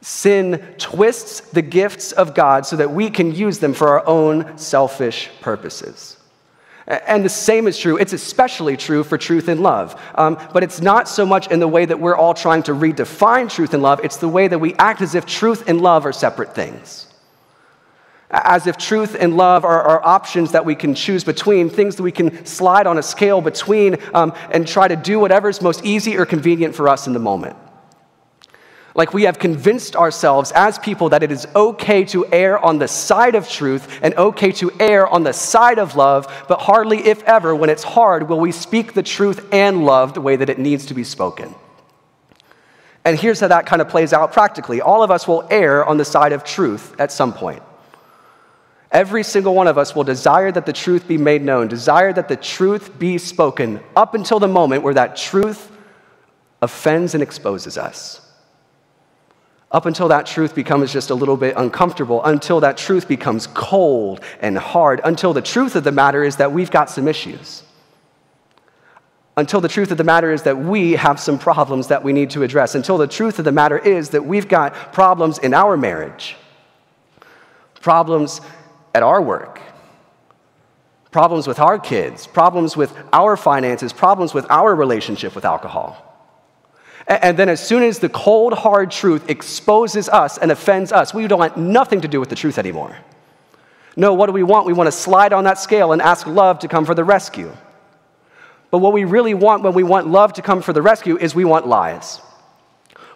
Sin 0.00 0.74
twists 0.78 1.40
the 1.40 1.62
gifts 1.62 2.12
of 2.12 2.34
God 2.34 2.64
so 2.64 2.76
that 2.76 2.92
we 2.92 3.10
can 3.10 3.34
use 3.34 3.58
them 3.58 3.74
for 3.74 3.88
our 3.88 4.06
own 4.06 4.56
selfish 4.56 5.30
purposes. 5.40 6.16
And 6.86 7.24
the 7.24 7.28
same 7.28 7.66
is 7.66 7.76
true, 7.76 7.98
it's 7.98 8.14
especially 8.14 8.76
true 8.76 9.04
for 9.04 9.18
truth 9.18 9.48
and 9.48 9.62
love. 9.62 10.00
Um, 10.14 10.38
but 10.54 10.62
it's 10.62 10.80
not 10.80 11.08
so 11.08 11.26
much 11.26 11.48
in 11.48 11.60
the 11.60 11.68
way 11.68 11.84
that 11.84 12.00
we're 12.00 12.16
all 12.16 12.32
trying 12.32 12.62
to 12.64 12.72
redefine 12.72 13.50
truth 13.50 13.74
and 13.74 13.82
love, 13.82 14.00
it's 14.02 14.16
the 14.16 14.28
way 14.28 14.48
that 14.48 14.58
we 14.58 14.74
act 14.74 15.02
as 15.02 15.14
if 15.14 15.26
truth 15.26 15.68
and 15.68 15.80
love 15.80 16.06
are 16.06 16.12
separate 16.12 16.54
things 16.54 17.08
as 18.30 18.66
if 18.66 18.76
truth 18.76 19.16
and 19.18 19.36
love 19.36 19.64
are, 19.64 19.82
are, 19.82 20.04
options 20.04 20.52
that 20.52 20.64
we 20.64 20.74
can 20.74 20.94
choose 20.94 21.24
between, 21.24 21.70
things 21.70 21.96
that 21.96 22.02
we 22.02 22.12
can 22.12 22.44
slide 22.44 22.86
on 22.86 22.98
a 22.98 23.02
scale 23.02 23.40
between 23.40 23.96
um, 24.14 24.32
and 24.50 24.66
try 24.66 24.86
to 24.86 24.96
do 24.96 25.18
whatever's 25.18 25.62
most 25.62 25.84
easy 25.84 26.16
or 26.16 26.26
convenient 26.26 26.74
for 26.74 26.88
us 26.88 27.06
in 27.06 27.12
the 27.12 27.18
moment. 27.18 27.56
Like 28.98 29.14
we 29.14 29.22
have 29.22 29.38
convinced 29.38 29.94
ourselves 29.94 30.50
as 30.56 30.76
people 30.76 31.10
that 31.10 31.22
it 31.22 31.30
is 31.30 31.46
okay 31.54 32.04
to 32.06 32.26
err 32.32 32.58
on 32.58 32.80
the 32.80 32.88
side 32.88 33.36
of 33.36 33.48
truth 33.48 34.00
and 34.02 34.12
okay 34.16 34.50
to 34.50 34.72
err 34.80 35.06
on 35.06 35.22
the 35.22 35.32
side 35.32 35.78
of 35.78 35.94
love, 35.94 36.26
but 36.48 36.58
hardly, 36.58 37.06
if 37.06 37.22
ever, 37.22 37.54
when 37.54 37.70
it's 37.70 37.84
hard, 37.84 38.28
will 38.28 38.40
we 38.40 38.50
speak 38.50 38.94
the 38.94 39.02
truth 39.04 39.46
and 39.52 39.84
love 39.84 40.14
the 40.14 40.20
way 40.20 40.34
that 40.34 40.50
it 40.50 40.58
needs 40.58 40.84
to 40.86 40.94
be 40.94 41.04
spoken. 41.04 41.54
And 43.04 43.16
here's 43.16 43.38
how 43.38 43.46
that 43.46 43.66
kind 43.66 43.80
of 43.80 43.88
plays 43.88 44.12
out 44.12 44.32
practically 44.32 44.80
all 44.80 45.04
of 45.04 45.12
us 45.12 45.28
will 45.28 45.46
err 45.48 45.84
on 45.84 45.96
the 45.96 46.04
side 46.04 46.32
of 46.32 46.42
truth 46.42 47.00
at 47.00 47.12
some 47.12 47.32
point. 47.32 47.62
Every 48.90 49.22
single 49.22 49.54
one 49.54 49.68
of 49.68 49.78
us 49.78 49.94
will 49.94 50.02
desire 50.02 50.50
that 50.50 50.66
the 50.66 50.72
truth 50.72 51.06
be 51.06 51.18
made 51.18 51.42
known, 51.42 51.68
desire 51.68 52.12
that 52.14 52.26
the 52.26 52.36
truth 52.36 52.98
be 52.98 53.16
spoken, 53.18 53.78
up 53.94 54.14
until 54.14 54.40
the 54.40 54.48
moment 54.48 54.82
where 54.82 54.94
that 54.94 55.14
truth 55.14 55.70
offends 56.60 57.14
and 57.14 57.22
exposes 57.22 57.78
us. 57.78 58.27
Up 59.70 59.84
until 59.84 60.08
that 60.08 60.24
truth 60.24 60.54
becomes 60.54 60.92
just 60.92 61.10
a 61.10 61.14
little 61.14 61.36
bit 61.36 61.54
uncomfortable, 61.56 62.24
until 62.24 62.60
that 62.60 62.78
truth 62.78 63.06
becomes 63.06 63.46
cold 63.48 64.20
and 64.40 64.56
hard, 64.56 65.00
until 65.04 65.34
the 65.34 65.42
truth 65.42 65.76
of 65.76 65.84
the 65.84 65.92
matter 65.92 66.24
is 66.24 66.36
that 66.36 66.52
we've 66.52 66.70
got 66.70 66.88
some 66.88 67.06
issues. 67.06 67.62
Until 69.36 69.60
the 69.60 69.68
truth 69.68 69.90
of 69.90 69.98
the 69.98 70.04
matter 70.04 70.32
is 70.32 70.42
that 70.44 70.58
we 70.58 70.92
have 70.92 71.20
some 71.20 71.38
problems 71.38 71.88
that 71.88 72.02
we 72.02 72.12
need 72.14 72.30
to 72.30 72.42
address. 72.42 72.74
Until 72.74 72.96
the 72.96 73.06
truth 73.06 73.38
of 73.38 73.44
the 73.44 73.52
matter 73.52 73.78
is 73.78 74.10
that 74.10 74.24
we've 74.24 74.48
got 74.48 74.74
problems 74.92 75.38
in 75.38 75.52
our 75.52 75.76
marriage, 75.76 76.34
problems 77.80 78.40
at 78.94 79.02
our 79.02 79.20
work, 79.20 79.60
problems 81.10 81.46
with 81.46 81.58
our 81.58 81.78
kids, 81.78 82.26
problems 82.26 82.74
with 82.74 82.92
our 83.12 83.36
finances, 83.36 83.92
problems 83.92 84.32
with 84.32 84.50
our 84.50 84.74
relationship 84.74 85.34
with 85.34 85.44
alcohol. 85.44 86.07
And 87.08 87.38
then, 87.38 87.48
as 87.48 87.66
soon 87.66 87.82
as 87.82 87.98
the 87.98 88.08
cold, 88.08 88.52
hard 88.52 88.90
truth 88.90 89.28
exposes 89.30 90.08
us 90.08 90.36
and 90.36 90.52
offends 90.52 90.92
us, 90.92 91.14
we 91.14 91.26
don't 91.26 91.38
want 91.38 91.56
nothing 91.56 92.02
to 92.02 92.08
do 92.08 92.20
with 92.20 92.28
the 92.28 92.36
truth 92.36 92.58
anymore. 92.58 92.96
No, 93.96 94.14
what 94.14 94.26
do 94.26 94.32
we 94.32 94.42
want? 94.42 94.66
We 94.66 94.74
want 94.74 94.88
to 94.88 94.92
slide 94.92 95.32
on 95.32 95.44
that 95.44 95.58
scale 95.58 95.92
and 95.92 96.02
ask 96.02 96.26
love 96.26 96.58
to 96.60 96.68
come 96.68 96.84
for 96.84 96.94
the 96.94 97.04
rescue. 97.04 97.50
But 98.70 98.78
what 98.78 98.92
we 98.92 99.04
really 99.04 99.32
want 99.32 99.62
when 99.62 99.72
we 99.72 99.82
want 99.82 100.06
love 100.06 100.34
to 100.34 100.42
come 100.42 100.60
for 100.60 100.74
the 100.74 100.82
rescue 100.82 101.16
is 101.16 101.34
we 101.34 101.46
want 101.46 101.66
lies. 101.66 102.20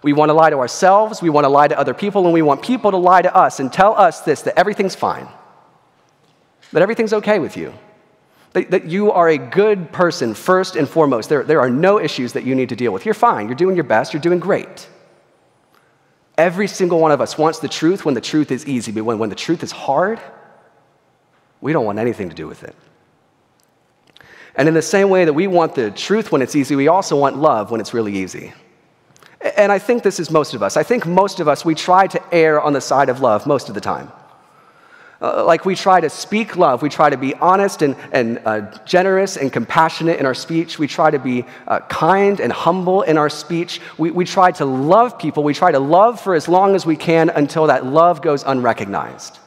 We 0.03 0.15
want 0.15 0.31
to 0.31 0.35
lie 0.35 0.50
to 0.50 0.56
ourselves, 0.56 1.23
we 1.23 1.29
want 1.29 1.45
to 1.45 1.50
lie 1.50 1.69
to 1.69 1.79
other 1.79 1.95
people, 1.95 2.25
and 2.25 2.33
we 2.33 2.43
want 2.43 2.62
people 2.62 2.91
to 2.91 2.97
lie 2.97 3.23
to 3.23 3.33
us 3.37 3.61
and 3.61 3.73
tell 3.73 3.95
us 3.95 4.23
this 4.23 4.43
that 4.43 4.59
everything's 4.59 4.97
fine 4.97 5.29
that 6.73 6.83
everything's 6.83 7.12
okay 7.12 7.38
with 7.38 7.56
you, 7.56 7.73
that, 8.52 8.70
that 8.70 8.84
you 8.87 9.12
are 9.12 9.28
a 9.28 9.38
good 9.38 9.93
person 9.93 10.34
first 10.34 10.76
and 10.76 10.88
foremost. 10.88 11.28
There, 11.28 11.43
there 11.43 11.60
are 11.60 11.70
no 11.70 11.99
issues 11.99 12.32
that 12.34 12.44
you 12.44 12.54
need 12.54 12.68
to 12.68 12.76
deal 12.76 12.92
with. 12.92 13.04
You're 13.04 13.14
fine, 13.14 13.49
you're 13.49 13.56
doing 13.56 13.76
your 13.76 13.85
best, 13.85 14.12
you're 14.12 14.23
doing 14.23 14.38
great. 14.38 14.88
Every 16.38 16.66
single 16.66 16.99
one 16.99 17.12
of 17.12 17.21
us 17.21 17.37
wants 17.37 17.59
the 17.59 17.68
truth 17.68 18.04
when 18.04 18.14
the 18.14 18.21
truth 18.21 18.50
is 18.50 18.66
easy, 18.66 18.92
but 18.92 19.04
when, 19.04 19.18
when 19.18 19.28
the 19.28 19.37
truth 19.37 19.62
is 19.62 19.71
hard, 19.71 20.21
we 21.61 21.73
don't 21.73 21.85
want 21.85 21.99
anything 21.99 22.28
to 22.28 22.35
do 22.35 22.47
with 22.47 22.64
it. 22.64 22.75
And 24.54 24.68
in 24.68 24.75
the 24.75 24.82
same 24.82 25.09
way 25.09 25.25
that 25.25 25.32
we 25.32 25.47
want 25.47 25.75
the 25.75 25.90
truth 25.90 26.30
when 26.30 26.42
it's 26.42 26.54
easy, 26.54 26.76
we 26.76 26.88
also 26.88 27.16
want 27.16 27.37
love 27.37 27.71
when 27.71 27.80
it's 27.80 27.94
really 27.94 28.14
easy. 28.14 28.52
And 29.56 29.73
I 29.73 29.78
think 29.78 30.02
this 30.02 30.21
is 30.21 30.30
most 30.30 30.54
of 30.54 30.62
us. 30.62 30.76
I 30.76 30.82
think 30.82 31.06
most 31.06 31.40
of 31.40 31.49
us, 31.49 31.64
we 31.64 31.75
try 31.75 32.06
to 32.06 32.35
err 32.35 32.61
on 32.61 32.73
the 32.73 32.80
side 32.80 33.09
of 33.09 33.21
love 33.21 33.47
most 33.47 33.68
of 33.68 33.75
the 33.75 33.80
time. 33.80 34.12
Uh, 35.23 35.45
like 35.45 35.64
we 35.64 35.76
try 35.76 36.00
to 36.00 36.11
speak 36.11 36.57
love, 36.57 36.83
we 36.83 36.88
try 36.88 37.09
to 37.09 37.17
be 37.17 37.33
honest 37.37 37.81
and, 37.83 37.95
and 38.11 38.41
uh, 38.45 38.61
generous 38.85 39.37
and 39.37 39.52
compassionate 39.52 40.19
in 40.19 40.26
our 40.26 40.35
speech, 40.35 40.81
we 40.81 40.88
try 40.88 41.12
to 41.12 41.19
be 41.21 41.45
uh, 41.69 41.79
kind 41.88 42.41
and 42.41 42.52
humble 42.52 43.02
in 43.02 43.17
our 43.17 43.31
speech, 43.31 43.81
we, 43.99 44.11
we 44.11 44.25
try 44.25 44.50
to 44.50 44.64
love 44.64 45.17
people, 45.21 45.45
we 45.45 45.55
try 45.55 45.71
to 45.71 45.79
love 45.79 46.21
for 46.21 46.35
as 46.35 46.49
long 46.49 46.75
as 46.75 46.85
we 46.85 46.97
can 46.97 47.31
until 47.31 47.69
that 47.69 47.87
love 47.87 48.21
goes 48.21 48.43
unrecognized. 48.43 49.38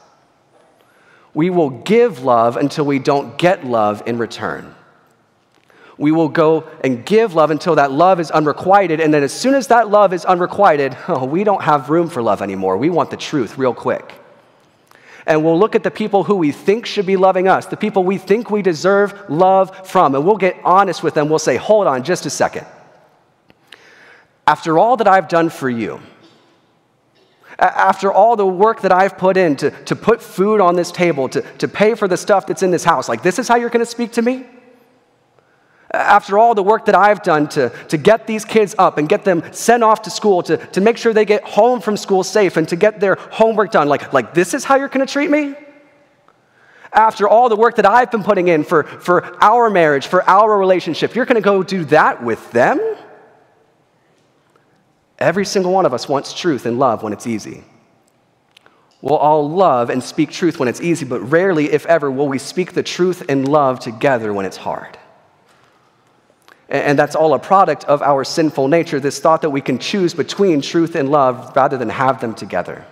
We 1.34 1.50
will 1.50 1.68
give 1.68 2.24
love 2.24 2.56
until 2.56 2.86
we 2.86 2.98
don't 2.98 3.36
get 3.36 3.66
love 3.66 4.02
in 4.06 4.16
return. 4.16 4.74
We 5.98 6.10
will 6.10 6.30
go 6.30 6.70
and 6.82 7.04
give 7.04 7.34
love 7.34 7.50
until 7.50 7.74
that 7.74 7.92
love 7.92 8.18
is 8.18 8.30
unrequited, 8.30 8.98
and 8.98 9.12
then 9.12 9.22
as 9.22 9.32
soon 9.32 9.52
as 9.52 9.66
that 9.66 9.90
love 9.90 10.14
is 10.14 10.24
unrequited, 10.24 10.96
oh, 11.08 11.26
we 11.26 11.44
don't 11.44 11.62
have 11.62 11.90
room 11.90 12.08
for 12.08 12.22
love 12.22 12.40
anymore. 12.40 12.78
We 12.78 12.88
want 12.88 13.10
the 13.10 13.18
truth 13.18 13.58
real 13.58 13.74
quick 13.74 14.22
and 15.26 15.44
we'll 15.44 15.58
look 15.58 15.74
at 15.74 15.82
the 15.82 15.90
people 15.90 16.24
who 16.24 16.36
we 16.36 16.52
think 16.52 16.86
should 16.86 17.06
be 17.06 17.16
loving 17.16 17.48
us, 17.48 17.66
the 17.66 17.76
people 17.76 18.04
we 18.04 18.16
think 18.16 18.50
we 18.50 18.62
deserve 18.62 19.28
love 19.28 19.88
from, 19.88 20.14
and 20.14 20.24
we'll 20.24 20.36
get 20.36 20.56
honest 20.64 21.02
with 21.02 21.14
them. 21.14 21.28
We'll 21.28 21.38
say, 21.38 21.56
hold 21.56 21.86
on 21.86 22.04
just 22.04 22.26
a 22.26 22.30
second. 22.30 22.66
After 24.46 24.78
all 24.78 24.96
that 24.98 25.08
I've 25.08 25.28
done 25.28 25.50
for 25.50 25.68
you, 25.68 26.00
after 27.58 28.12
all 28.12 28.36
the 28.36 28.46
work 28.46 28.82
that 28.82 28.92
I've 28.92 29.18
put 29.18 29.36
in 29.36 29.56
to, 29.56 29.70
to 29.86 29.96
put 29.96 30.22
food 30.22 30.60
on 30.60 30.76
this 30.76 30.92
table, 30.92 31.28
to, 31.30 31.40
to 31.58 31.66
pay 31.66 31.94
for 31.94 32.06
the 32.06 32.16
stuff 32.16 32.46
that's 32.46 32.62
in 32.62 32.70
this 32.70 32.84
house, 32.84 33.08
like 33.08 33.22
this 33.22 33.38
is 33.38 33.48
how 33.48 33.56
you're 33.56 33.70
going 33.70 33.84
to 33.84 33.90
speak 33.90 34.12
to 34.12 34.22
me? 34.22 34.44
After 35.92 36.36
all 36.36 36.54
the 36.54 36.62
work 36.62 36.86
that 36.86 36.94
I've 36.94 37.22
done 37.22 37.48
to, 37.50 37.70
to 37.88 37.96
get 37.96 38.26
these 38.26 38.44
kids 38.44 38.74
up 38.78 38.98
and 38.98 39.08
get 39.08 39.24
them 39.24 39.42
sent 39.52 39.84
off 39.84 40.02
to 40.02 40.10
school, 40.10 40.42
to, 40.42 40.56
to 40.56 40.80
make 40.80 40.96
sure 40.96 41.12
they 41.12 41.24
get 41.24 41.44
home 41.44 41.80
from 41.80 41.96
school 41.96 42.24
safe 42.24 42.56
and 42.56 42.68
to 42.68 42.76
get 42.76 42.98
their 42.98 43.14
homework 43.14 43.70
done, 43.70 43.88
like, 43.88 44.12
like 44.12 44.34
this 44.34 44.52
is 44.52 44.64
how 44.64 44.76
you're 44.76 44.88
going 44.88 45.06
to 45.06 45.12
treat 45.12 45.30
me? 45.30 45.54
After 46.92 47.28
all 47.28 47.48
the 47.48 47.56
work 47.56 47.76
that 47.76 47.86
I've 47.86 48.10
been 48.10 48.24
putting 48.24 48.48
in 48.48 48.64
for, 48.64 48.82
for 48.82 49.42
our 49.42 49.70
marriage, 49.70 50.06
for 50.06 50.28
our 50.28 50.58
relationship, 50.58 51.14
you're 51.14 51.26
going 51.26 51.40
to 51.40 51.44
go 51.44 51.62
do 51.62 51.84
that 51.86 52.22
with 52.22 52.50
them? 52.50 52.80
Every 55.18 55.44
single 55.46 55.72
one 55.72 55.86
of 55.86 55.94
us 55.94 56.08
wants 56.08 56.34
truth 56.34 56.66
and 56.66 56.78
love 56.78 57.02
when 57.02 57.12
it's 57.12 57.26
easy. 57.26 57.64
We'll 59.02 59.16
all 59.16 59.48
love 59.48 59.90
and 59.90 60.02
speak 60.02 60.30
truth 60.30 60.58
when 60.58 60.68
it's 60.68 60.80
easy, 60.80 61.04
but 61.06 61.20
rarely, 61.20 61.70
if 61.70 61.86
ever, 61.86 62.10
will 62.10 62.28
we 62.28 62.38
speak 62.38 62.72
the 62.72 62.82
truth 62.82 63.22
and 63.28 63.46
love 63.46 63.78
together 63.78 64.32
when 64.32 64.46
it's 64.46 64.56
hard. 64.56 64.98
And 66.68 66.98
that's 66.98 67.14
all 67.14 67.34
a 67.34 67.38
product 67.38 67.84
of 67.84 68.02
our 68.02 68.24
sinful 68.24 68.68
nature, 68.68 68.98
this 68.98 69.20
thought 69.20 69.42
that 69.42 69.50
we 69.50 69.60
can 69.60 69.78
choose 69.78 70.14
between 70.14 70.60
truth 70.60 70.96
and 70.96 71.10
love 71.10 71.54
rather 71.54 71.76
than 71.78 71.88
have 71.88 72.20
them 72.20 72.34
together. 72.34 72.84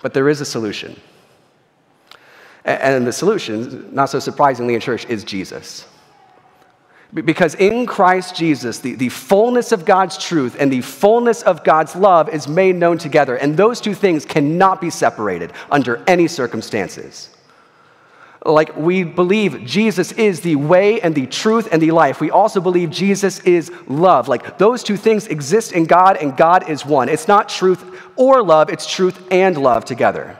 But 0.00 0.12
there 0.12 0.28
is 0.28 0.40
a 0.40 0.44
solution. 0.44 1.00
And 2.64 3.06
the 3.06 3.12
solution, 3.12 3.94
not 3.94 4.06
so 4.06 4.18
surprisingly 4.18 4.74
in 4.74 4.80
church, 4.80 5.06
is 5.06 5.24
Jesus. 5.24 5.86
Because 7.14 7.54
in 7.56 7.86
Christ 7.86 8.34
Jesus, 8.34 8.78
the, 8.78 8.94
the 8.94 9.10
fullness 9.10 9.70
of 9.70 9.84
God's 9.84 10.16
truth 10.16 10.56
and 10.58 10.72
the 10.72 10.80
fullness 10.80 11.42
of 11.42 11.62
God's 11.62 11.94
love 11.94 12.28
is 12.28 12.48
made 12.48 12.76
known 12.76 12.98
together. 12.98 13.36
And 13.36 13.56
those 13.56 13.80
two 13.80 13.94
things 13.94 14.24
cannot 14.24 14.80
be 14.80 14.90
separated 14.90 15.52
under 15.70 16.02
any 16.06 16.26
circumstances. 16.26 17.28
Like 18.44 18.76
we 18.76 19.04
believe 19.04 19.64
Jesus 19.64 20.10
is 20.12 20.40
the 20.40 20.56
way 20.56 21.00
and 21.00 21.14
the 21.14 21.26
truth 21.26 21.68
and 21.70 21.80
the 21.80 21.92
life. 21.92 22.20
We 22.20 22.30
also 22.30 22.60
believe 22.60 22.90
Jesus 22.90 23.38
is 23.40 23.70
love. 23.86 24.26
Like 24.26 24.58
those 24.58 24.82
two 24.82 24.96
things 24.96 25.28
exist 25.28 25.72
in 25.72 25.84
God 25.84 26.16
and 26.16 26.36
God 26.36 26.68
is 26.68 26.84
one. 26.84 27.08
It's 27.08 27.28
not 27.28 27.48
truth 27.48 27.84
or 28.16 28.42
love, 28.42 28.68
it's 28.68 28.90
truth 28.90 29.26
and 29.30 29.56
love 29.56 29.84
together. 29.84 30.38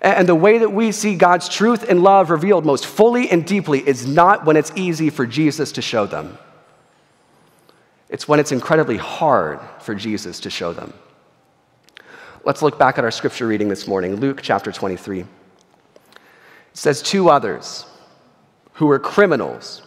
And 0.00 0.28
the 0.28 0.34
way 0.34 0.58
that 0.58 0.72
we 0.72 0.92
see 0.92 1.14
God's 1.14 1.48
truth 1.48 1.88
and 1.88 2.02
love 2.02 2.30
revealed 2.30 2.64
most 2.64 2.86
fully 2.86 3.28
and 3.28 3.44
deeply 3.44 3.86
is 3.86 4.06
not 4.06 4.46
when 4.46 4.56
it's 4.56 4.72
easy 4.74 5.10
for 5.10 5.26
Jesus 5.26 5.72
to 5.72 5.82
show 5.82 6.06
them. 6.06 6.38
It's 8.08 8.26
when 8.26 8.40
it's 8.40 8.50
incredibly 8.50 8.96
hard 8.96 9.60
for 9.80 9.94
Jesus 9.94 10.40
to 10.40 10.50
show 10.50 10.72
them. 10.72 10.94
Let's 12.44 12.62
look 12.62 12.78
back 12.78 12.96
at 12.98 13.04
our 13.04 13.10
scripture 13.10 13.46
reading 13.46 13.68
this 13.68 13.86
morning, 13.86 14.16
Luke 14.16 14.40
chapter 14.42 14.72
23. 14.72 15.26
Says, 16.72 17.02
Two 17.02 17.28
others 17.28 17.86
who 18.74 18.86
were 18.86 18.98
criminals 18.98 19.82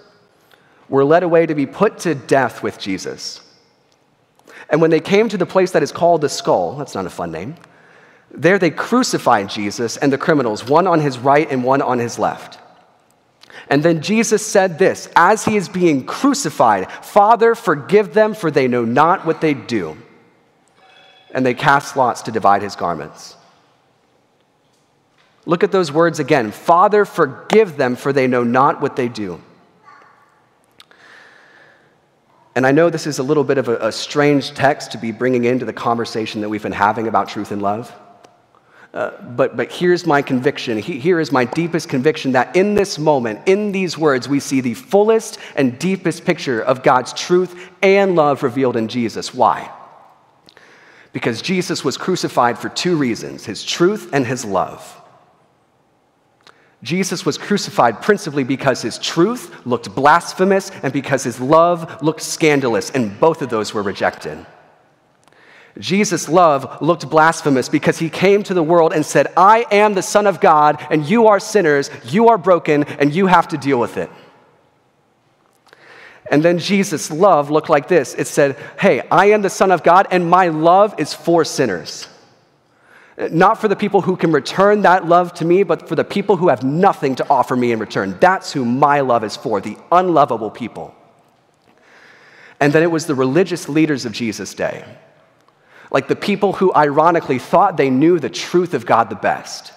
were 0.90 1.06
led 1.06 1.24
away 1.24 1.46
to 1.46 1.56
be 1.56 1.66
put 1.66 2.00
to 2.00 2.14
death 2.14 2.62
with 2.62 2.78
Jesus. 2.78 3.42
And 4.70 4.82
when 4.82 4.92
they 4.92 5.00
came 5.00 5.30
to 5.30 5.38
the 5.38 5.46
place 5.46 5.72
that 5.72 5.84
is 5.84 5.92
called 5.92 6.22
the 6.22 6.30
skull, 6.30 6.76
that's 6.76 6.96
not 6.96 7.06
a 7.06 7.10
fun 7.10 7.32
name, 7.32 7.56
there 8.32 8.58
they 8.58 8.72
crucified 8.72 9.50
Jesus 9.50 9.98
and 9.98 10.12
the 10.12 10.18
criminals, 10.18 10.68
one 10.68 10.88
on 10.88 11.00
his 11.00 11.20
right 11.20 11.50
and 11.50 11.64
one 11.64 11.82
on 11.82 12.00
his 12.00 12.18
left. 12.18 12.60
And 13.70 13.84
then 13.84 14.02
Jesus 14.02 14.46
said 14.46 14.78
this 14.78 15.10
as 15.16 15.46
he 15.46 15.56
is 15.56 15.70
being 15.70 16.06
crucified 16.06 16.92
Father, 16.92 17.56
forgive 17.56 18.14
them, 18.14 18.34
for 18.34 18.52
they 18.52 18.68
know 18.68 18.86
not 18.86 19.26
what 19.26 19.42
they 19.42 19.54
do. 19.54 19.98
And 21.32 21.46
they 21.46 21.54
cast 21.54 21.96
lots 21.96 22.24
to 22.24 22.32
divide 22.32 22.62
his 22.62 22.76
garments. 22.76 23.36
Look 25.46 25.64
at 25.64 25.72
those 25.72 25.92
words 25.92 26.20
again 26.20 26.52
Father, 26.52 27.06
forgive 27.06 27.78
them, 27.78 27.96
for 27.96 28.14
they 28.14 28.28
know 28.28 28.44
not 28.44 28.82
what 28.82 28.96
they 28.96 29.08
do. 29.08 29.42
And 32.56 32.68
I 32.68 32.72
know 32.72 32.90
this 32.90 33.08
is 33.08 33.18
a 33.18 33.24
little 33.24 33.44
bit 33.44 33.58
of 33.58 33.68
a, 33.68 33.88
a 33.88 33.92
strange 33.92 34.54
text 34.54 34.92
to 34.92 34.98
be 34.98 35.12
bringing 35.12 35.46
into 35.46 35.66
the 35.66 35.74
conversation 35.74 36.42
that 36.42 36.50
we've 36.50 36.62
been 36.62 36.72
having 36.72 37.08
about 37.08 37.28
truth 37.28 37.52
and 37.52 37.62
love. 37.62 37.94
Uh, 38.94 39.10
but, 39.24 39.58
but 39.58 39.72
here's 39.72 40.06
my 40.06 40.22
conviction. 40.22 40.78
He, 40.78 41.00
here 41.00 41.20
is 41.20 41.32
my 41.32 41.46
deepest 41.46 41.90
conviction 41.90 42.34
that 42.34 42.56
in 42.56 42.76
this 42.76 43.00
moment, 43.00 43.40
in 43.48 43.72
these 43.72 43.98
words, 43.98 44.30
we 44.30 44.40
see 44.40 44.62
the 44.62 44.76
fullest 44.76 45.40
and 45.56 45.80
deepest 45.80 46.26
picture 46.26 46.62
of 46.62 46.84
God's 46.84 47.12
truth 47.12 47.72
and 47.82 48.16
love 48.16 48.44
revealed 48.44 48.78
in 48.78 48.88
Jesus. 48.88 49.34
Why? 49.34 49.72
Because 51.12 51.42
Jesus 51.42 51.84
was 51.84 51.98
crucified 51.98 52.60
for 52.60 52.70
two 52.70 52.96
reasons 52.96 53.46
his 53.46 53.64
truth 53.64 54.12
and 54.14 54.28
his 54.28 54.46
love. 54.46 55.03
Jesus 56.84 57.26
was 57.26 57.38
crucified 57.38 58.02
principally 58.02 58.44
because 58.44 58.82
his 58.82 59.00
truth 59.00 59.66
looked 59.66 59.96
blasphemous 59.96 60.70
and 60.84 60.92
because 60.92 61.24
his 61.24 61.40
love 61.40 62.04
looked 62.04 62.22
scandalous, 62.22 62.92
and 62.92 63.18
both 63.20 63.42
of 63.42 63.50
those 63.50 63.74
were 63.74 63.82
rejected. 63.82 64.46
Jesus' 65.80 66.30
love 66.30 66.82
looked 66.82 67.10
blasphemous 67.10 67.70
because 67.70 67.98
he 67.98 68.10
came 68.10 68.44
to 68.44 68.54
the 68.54 68.62
world 68.62 68.94
and 68.94 69.06
said, 69.06 69.28
I 69.36 69.66
am 69.72 69.94
the 69.94 70.04
Son 70.04 70.28
of 70.28 70.40
God, 70.40 70.86
and 70.92 71.10
you 71.10 71.28
are 71.28 71.40
sinners, 71.40 71.90
you 72.06 72.28
are 72.28 72.38
broken, 72.38 72.84
and 72.84 73.16
you 73.16 73.28
have 73.28 73.48
to 73.48 73.58
deal 73.58 73.80
with 73.80 73.98
it. 73.98 74.12
And 76.30 76.44
then 76.44 76.60
Jesus' 76.60 77.10
love 77.10 77.50
looked 77.50 77.70
like 77.70 77.88
this 77.88 78.14
it 78.14 78.28
said, 78.28 78.58
Hey, 78.80 79.02
I 79.10 79.28
am 79.28 79.42
the 79.42 79.50
Son 79.50 79.72
of 79.72 79.84
God, 79.84 80.08
and 80.12 80.30
my 80.30 80.50
love 80.50 81.00
is 81.00 81.14
for 81.14 81.46
sinners. 81.46 82.08
Not 83.18 83.62
for 83.62 83.68
the 83.68 83.76
people 83.76 84.02
who 84.02 84.16
can 84.16 84.32
return 84.32 84.82
that 84.82 85.06
love 85.06 85.34
to 85.36 85.46
me, 85.46 85.64
but 85.64 85.88
for 85.88 85.96
the 85.96 86.04
people 86.04 86.38
who 86.38 86.48
have 86.50 86.64
nothing 86.64 87.16
to 87.16 87.30
offer 87.30 87.56
me 87.56 87.72
in 87.72 87.80
return. 87.80 88.18
That's 88.20 88.52
who 88.52 88.66
my 88.66 89.02
love 89.02 89.24
is 89.24 89.36
for, 89.36 89.62
the 89.62 89.78
unlovable 89.92 90.50
people. 90.50 90.96
And 92.60 92.74
then 92.74 92.82
it 92.82 92.92
was 92.92 93.06
the 93.06 93.16
religious 93.16 93.70
leaders 93.70 94.06
of 94.06 94.14
Jesus' 94.14 94.54
day 94.54 94.84
like 95.94 96.08
the 96.08 96.16
people 96.16 96.54
who 96.54 96.74
ironically 96.74 97.40
thought 97.40 97.78
they 97.78 97.92
knew 97.92 98.20
the 98.20 98.30
truth 98.30 98.74
of 98.74 98.86
God 98.86 99.10
the 99.10 99.16
best. 99.16 99.72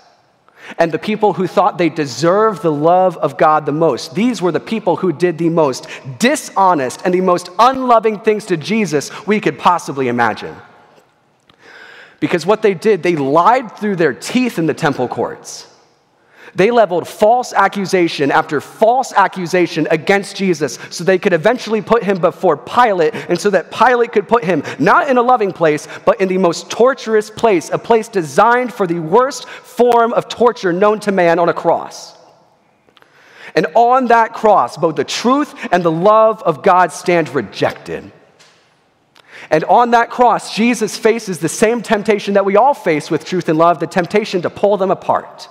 And 0.79 0.91
the 0.91 0.99
people 0.99 1.35
who 1.35 1.47
thought 1.47 1.79
they 1.79 1.91
deserved 1.91 2.63
the 2.63 2.73
love 2.73 3.17
of 3.19 3.37
God 3.37 3.67
the 3.67 3.73
most. 3.73 4.15
These 4.17 4.43
were 4.43 4.51
the 4.51 4.59
people 4.59 4.97
who 4.97 5.13
did 5.13 5.39
the 5.39 5.51
most 5.51 5.87
dishonest 6.19 7.03
and 7.05 7.15
the 7.15 7.21
most 7.21 7.51
unloving 7.59 8.19
things 8.19 8.47
to 8.47 8.57
Jesus 8.57 9.13
we 9.27 9.39
could 9.39 9.59
possibly 9.59 10.09
imagine. 10.09 10.57
Because 12.21 12.47
what 12.47 12.63
they 12.63 12.75
did, 12.75 13.03
they 13.03 13.17
lied 13.17 13.77
through 13.77 13.97
their 13.97 14.15
teeth 14.15 14.59
in 14.59 14.67
the 14.67 14.75
temple 14.75 15.09
courts. 15.09 15.67
They 16.55 16.71
leveled 16.71 17.07
false 17.07 17.53
accusation 17.53 18.31
after 18.31 18.63
false 18.63 19.13
accusation 19.13 19.87
against 19.91 20.37
Jesus 20.37 20.79
so 20.89 21.05
they 21.05 21.19
could 21.19 21.35
eventually 21.35 21.83
put 21.83 22.03
him 22.03 22.19
before 22.19 22.57
Pilate 22.57 23.15
and 23.15 23.39
so 23.39 23.51
that 23.51 23.71
Pilate 23.71 24.13
could 24.13 24.27
put 24.27 24.43
him 24.43 24.63
not 24.79 25.11
in 25.11 25.19
a 25.19 25.23
loving 25.23 25.53
place, 25.53 25.87
but 26.07 26.19
in 26.19 26.29
the 26.29 26.39
most 26.39 26.71
torturous 26.71 27.29
place, 27.29 27.69
a 27.71 27.79
place 27.79 28.09
designed 28.09 28.73
for 28.73 28.87
the 28.87 28.99
worst 28.99 29.47
form 29.47 30.15
of 30.15 30.31
torture 30.31 30.73
known 30.73 30.99
to 31.01 31.13
man 31.13 31.39
on 31.39 31.51
a 31.51 31.55
cross. 31.55 32.17
And 33.55 33.67
on 33.75 34.07
that 34.07 34.33
cross, 34.33 34.79
both 34.79 34.97
the 34.97 35.05
truth 35.05 35.55
and 35.71 35.83
the 35.83 35.93
love 35.93 36.43
of 36.43 36.63
God 36.63 36.91
stand 36.91 37.29
rejected. 37.35 38.13
And 39.51 39.65
on 39.65 39.93
that 39.93 40.11
cross, 40.11 40.55
Jesus 40.55 40.97
faces 40.97 41.39
the 41.39 41.49
same 41.49 41.83
temptation 41.83 42.35
that 42.35 42.45
we 42.45 42.57
all 42.57 42.75
face 42.75 43.11
with 43.11 43.25
truth 43.25 43.49
and 43.49 43.59
love 43.59 43.79
the 43.79 43.87
temptation 43.87 44.43
to 44.43 44.51
pull 44.51 44.77
them 44.77 44.91
apart 44.91 45.49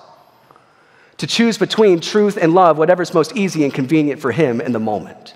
to 1.18 1.28
choose 1.28 1.58
between 1.58 2.00
truth 2.00 2.38
and 2.38 2.54
love, 2.54 2.78
whatever's 2.78 3.14
most 3.14 3.36
easy 3.36 3.64
and 3.64 3.74
convenient 3.74 4.20
for 4.20 4.32
him 4.32 4.60
in 4.60 4.72
the 4.72 4.80
moment. 4.80 5.36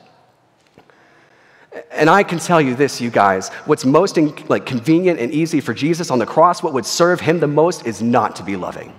And 1.91 2.09
I 2.09 2.23
can 2.23 2.39
tell 2.39 2.59
you 2.59 2.75
this, 2.75 2.99
you 2.99 3.09
guys, 3.09 3.49
what's 3.65 3.85
most 3.85 4.17
like 4.49 4.65
convenient 4.65 5.19
and 5.19 5.31
easy 5.31 5.61
for 5.61 5.73
Jesus 5.73 6.11
on 6.11 6.19
the 6.19 6.25
cross, 6.25 6.61
what 6.61 6.73
would 6.73 6.85
serve 6.85 7.21
him 7.21 7.39
the 7.39 7.47
most 7.47 7.85
is 7.85 8.01
not 8.01 8.35
to 8.37 8.43
be 8.43 8.55
loving. 8.55 8.93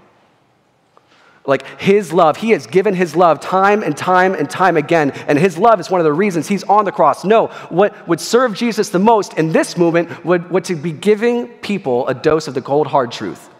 Like 1.50 1.66
his 1.80 2.12
love, 2.12 2.38
he 2.38 2.50
has 2.50 2.66
given 2.66 2.94
his 2.94 3.14
love 3.14 3.40
time 3.40 3.82
and 3.82 3.96
time 3.96 4.34
and 4.34 4.48
time 4.48 4.78
again, 4.78 5.10
and 5.26 5.38
his 5.38 5.58
love 5.58 5.80
is 5.80 5.90
one 5.90 6.00
of 6.00 6.04
the 6.04 6.12
reasons 6.12 6.48
he's 6.48 6.64
on 6.64 6.84
the 6.86 6.92
cross. 6.92 7.24
No, 7.24 7.48
what 7.68 8.08
would 8.08 8.20
serve 8.20 8.54
Jesus 8.54 8.88
the 8.88 8.98
most 8.98 9.34
in 9.34 9.52
this 9.52 9.76
movement 9.76 10.24
would, 10.24 10.50
would 10.50 10.64
to 10.64 10.76
be 10.76 10.92
giving 10.92 11.48
people 11.48 12.06
a 12.08 12.14
dose 12.14 12.48
of 12.48 12.54
the 12.54 12.62
cold 12.62 12.86
hard 12.86 13.12
truth 13.12 13.50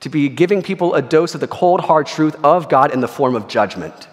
to 0.00 0.10
be 0.10 0.28
giving 0.28 0.62
people 0.62 0.94
a 0.94 1.00
dose 1.00 1.34
of 1.34 1.40
the 1.40 1.48
cold, 1.48 1.80
hard 1.80 2.06
truth 2.06 2.36
of 2.44 2.68
God 2.68 2.92
in 2.92 3.00
the 3.00 3.08
form 3.08 3.34
of 3.34 3.48
judgment. 3.48 4.06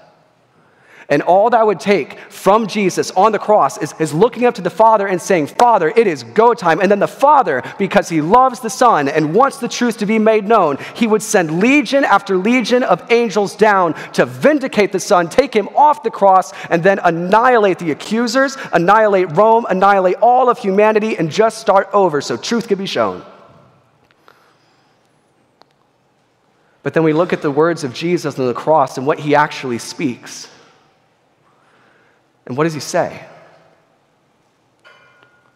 And 1.12 1.22
all 1.24 1.50
that 1.50 1.68
would 1.68 1.82
take 1.82 2.18
from 2.30 2.68
Jesus 2.68 3.12
on 3.12 3.34
the 3.34 3.38
cross 3.38 3.78
is, 3.78 3.94
is 4.00 4.14
looking 4.14 4.46
up 4.46 4.56
to 4.56 4.62
the 4.62 4.70
Father 4.70 5.06
and 5.06 5.22
saying, 5.22 5.48
Father, 5.48 5.90
it 5.90 6.08
is 6.08 6.24
go 6.24 6.54
time. 6.54 6.80
And 6.80 6.90
then 6.90 7.00
the 7.00 7.08
Father, 7.08 7.62
because 7.78 8.08
he 8.08 8.22
loves 8.22 8.62
the 8.62 8.70
Son 8.70 9.10
and 9.10 9.36
wants 9.36 9.58
the 9.58 9.68
truth 9.68 9.98
to 9.98 10.06
be 10.06 10.18
made 10.18 10.46
known, 10.46 10.78
he 10.96 11.08
would 11.08 11.22
send 11.22 11.60
legion 11.60 12.06
after 12.06 12.38
legion 12.38 12.82
of 12.84 13.12
angels 13.12 13.58
down 13.58 13.94
to 14.14 14.26
vindicate 14.26 14.94
the 14.94 15.02
Son, 15.02 15.28
take 15.28 15.54
him 15.54 15.68
off 15.76 16.02
the 16.02 16.10
cross, 16.10 16.54
and 16.70 16.82
then 16.82 16.98
annihilate 17.04 17.80
the 17.80 17.92
accusers, 17.92 18.56
annihilate 18.72 19.36
Rome, 19.36 19.66
annihilate 19.70 20.16
all 20.22 20.50
of 20.50 20.60
humanity, 20.60 21.18
and 21.18 21.30
just 21.30 21.58
start 21.58 21.90
over 21.92 22.22
so 22.22 22.38
truth 22.38 22.70
could 22.70 22.78
be 22.78 22.86
shown. 22.86 23.22
But 26.84 26.94
then 26.94 27.04
we 27.04 27.12
look 27.12 27.34
at 27.34 27.42
the 27.42 27.52
words 27.52 27.84
of 27.84 27.94
Jesus 27.94 28.40
on 28.40 28.48
the 28.48 28.54
cross 28.54 28.98
and 28.98 29.06
what 29.06 29.20
he 29.20 29.36
actually 29.36 29.78
speaks. 29.78 30.48
And 32.52 32.58
what 32.58 32.66
does 32.66 32.74
he 32.74 32.82
say? 32.82 33.26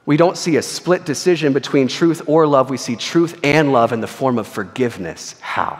We 0.06 0.16
don't 0.16 0.38
see 0.38 0.56
a 0.56 0.62
split 0.62 1.04
decision 1.04 1.52
between 1.52 1.90
truth 1.90 2.22
or 2.25 2.48
love. 2.48 2.70
We 2.70 2.78
see 2.78 2.96
truth 2.96 3.38
and 3.44 3.74
love 3.74 3.92
in 3.92 4.00
the 4.00 4.08
form 4.08 4.40
of 4.40 4.48
forgiveness. 4.48 5.38
How? 5.42 5.78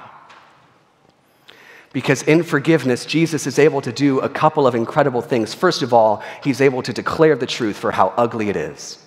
Because 1.94 2.22
in 2.24 2.44
forgiveness, 2.44 3.06
Jesus 3.06 3.48
is 3.48 3.60
able 3.60 3.80
to 3.80 3.94
do 3.94 4.20
a 4.20 4.28
couple 4.28 4.68
of 4.68 4.76
incredible 4.76 5.22
things. 5.22 5.54
First 5.54 5.84
of 5.84 5.94
all, 5.94 6.22
he's 6.44 6.60
able 6.60 6.84
to 6.84 6.92
declare 6.92 7.38
the 7.38 7.46
truth 7.46 7.78
for 7.78 7.94
how 7.94 8.14
ugly 8.18 8.50
it 8.50 8.58
is. 8.58 9.00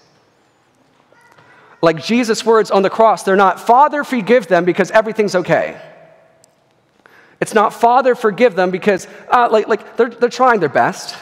Like 1.83 2.03
Jesus' 2.03 2.43
words 2.43 2.71
on 2.71 2.81
the 2.81 2.89
cross, 2.89 3.23
they're 3.23 3.37
not, 3.37 3.61
Father, 3.61 4.03
forgive 4.03 4.47
them 4.47 4.65
because 4.65 4.91
everything's 4.93 5.35
okay. 5.35 5.79
It's 7.39 7.53
not, 7.53 7.75
Father, 7.75 8.15
forgive 8.15 8.55
them 8.55 8.71
because, 8.71 9.07
uh, 9.31 9.51
like, 9.53 9.69
like 9.69 9.99
they're, 9.99 10.09
they're 10.09 10.31
trying 10.31 10.61
their 10.61 10.71
best. 10.71 11.15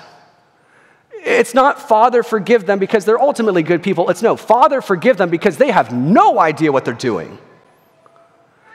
It's 1.26 1.54
not, 1.54 1.88
Father, 1.88 2.22
forgive 2.22 2.66
them 2.66 2.78
because 2.78 3.04
they're 3.04 3.20
ultimately 3.20 3.64
good 3.64 3.82
people. 3.82 4.08
It's 4.10 4.22
no, 4.22 4.36
Father, 4.36 4.80
forgive 4.80 5.16
them 5.16 5.28
because 5.28 5.56
they 5.56 5.72
have 5.72 5.92
no 5.92 6.38
idea 6.38 6.70
what 6.70 6.84
they're 6.84 6.94
doing. 6.94 7.36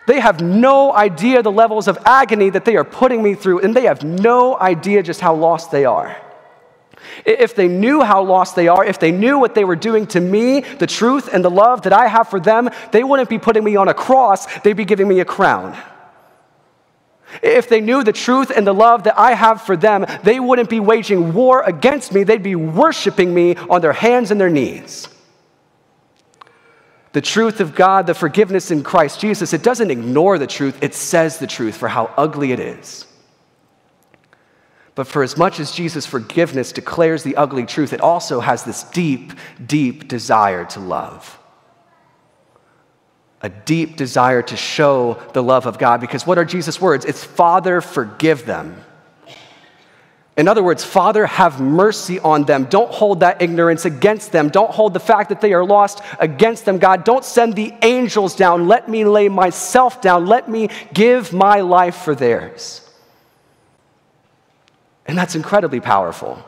They 0.05 0.19
have 0.19 0.41
no 0.41 0.93
idea 0.93 1.41
the 1.43 1.51
levels 1.51 1.87
of 1.87 1.97
agony 2.05 2.49
that 2.49 2.65
they 2.65 2.75
are 2.75 2.83
putting 2.83 3.23
me 3.23 3.35
through, 3.35 3.59
and 3.61 3.73
they 3.73 3.83
have 3.83 4.03
no 4.03 4.59
idea 4.59 5.01
just 5.01 5.21
how 5.21 5.33
lost 5.33 5.71
they 5.71 5.85
are. 5.85 6.17
If 7.25 7.55
they 7.55 7.69
knew 7.69 8.01
how 8.01 8.21
lost 8.23 8.57
they 8.57 8.67
are, 8.67 8.83
if 8.83 8.99
they 8.99 9.13
knew 9.13 9.39
what 9.39 9.55
they 9.55 9.63
were 9.63 9.77
doing 9.77 10.05
to 10.07 10.19
me, 10.19 10.59
the 10.59 10.87
truth 10.87 11.29
and 11.31 11.45
the 11.45 11.49
love 11.49 11.83
that 11.83 11.93
I 11.93 12.07
have 12.07 12.27
for 12.27 12.41
them, 12.41 12.69
they 12.91 13.05
wouldn't 13.05 13.29
be 13.29 13.39
putting 13.39 13.63
me 13.63 13.77
on 13.77 13.87
a 13.87 13.93
cross, 13.93 14.45
they'd 14.59 14.73
be 14.73 14.83
giving 14.83 15.07
me 15.07 15.21
a 15.21 15.25
crown. 15.25 15.77
If 17.41 17.69
they 17.69 17.81
knew 17.81 18.03
the 18.03 18.13
truth 18.13 18.51
and 18.55 18.65
the 18.65 18.73
love 18.73 19.03
that 19.03 19.17
I 19.17 19.33
have 19.33 19.61
for 19.61 19.77
them, 19.77 20.05
they 20.23 20.39
wouldn't 20.39 20.69
be 20.69 20.79
waging 20.79 21.33
war 21.33 21.63
against 21.63 22.13
me, 22.13 22.23
they'd 22.23 22.43
be 22.43 22.55
worshiping 22.55 23.33
me 23.33 23.55
on 23.55 23.81
their 23.81 23.93
hands 23.93 24.31
and 24.31 24.39
their 24.39 24.49
knees. 24.49 25.07
The 27.13 27.21
truth 27.21 27.59
of 27.59 27.75
God, 27.75 28.07
the 28.07 28.13
forgiveness 28.13 28.71
in 28.71 28.83
Christ 28.83 29.19
Jesus, 29.19 29.53
it 29.53 29.63
doesn't 29.63 29.91
ignore 29.91 30.37
the 30.37 30.47
truth, 30.47 30.81
it 30.81 30.93
says 30.93 31.39
the 31.39 31.47
truth 31.47 31.75
for 31.75 31.89
how 31.89 32.13
ugly 32.17 32.51
it 32.53 32.59
is. 32.59 33.05
But 34.95 35.07
for 35.07 35.23
as 35.23 35.37
much 35.37 35.59
as 35.59 35.71
Jesus' 35.71 36.05
forgiveness 36.05 36.71
declares 36.71 37.23
the 37.23 37.35
ugly 37.35 37.65
truth, 37.65 37.93
it 37.93 38.01
also 38.01 38.39
has 38.39 38.63
this 38.63 38.83
deep, 38.83 39.33
deep 39.65 40.07
desire 40.07 40.65
to 40.65 40.79
love. 40.79 41.37
A 43.43 43.49
deep 43.49 43.97
desire 43.97 44.41
to 44.43 44.55
show 44.55 45.19
the 45.33 45.41
love 45.41 45.65
of 45.65 45.77
God. 45.77 45.99
Because 46.01 46.27
what 46.27 46.37
are 46.37 46.45
Jesus' 46.45 46.79
words? 46.79 47.05
It's 47.05 47.23
Father, 47.23 47.81
forgive 47.81 48.45
them. 48.45 48.83
In 50.37 50.47
other 50.47 50.63
words, 50.63 50.83
Father, 50.83 51.25
have 51.25 51.59
mercy 51.59 52.19
on 52.19 52.45
them. 52.45 52.65
Don't 52.65 52.91
hold 52.91 53.19
that 53.19 53.41
ignorance 53.41 53.83
against 53.85 54.31
them. 54.31 54.49
Don't 54.49 54.71
hold 54.71 54.93
the 54.93 54.99
fact 54.99 55.29
that 55.29 55.41
they 55.41 55.53
are 55.53 55.65
lost 55.65 56.01
against 56.19 56.65
them, 56.65 56.77
God. 56.77 57.03
Don't 57.03 57.25
send 57.25 57.55
the 57.55 57.73
angels 57.81 58.35
down. 58.35 58.67
Let 58.67 58.87
me 58.87 59.03
lay 59.03 59.27
myself 59.27 60.01
down. 60.01 60.25
Let 60.25 60.49
me 60.49 60.69
give 60.93 61.33
my 61.33 61.61
life 61.61 61.95
for 61.95 62.15
theirs. 62.15 62.89
And 65.05 65.17
that's 65.17 65.35
incredibly 65.35 65.81
powerful. 65.81 66.43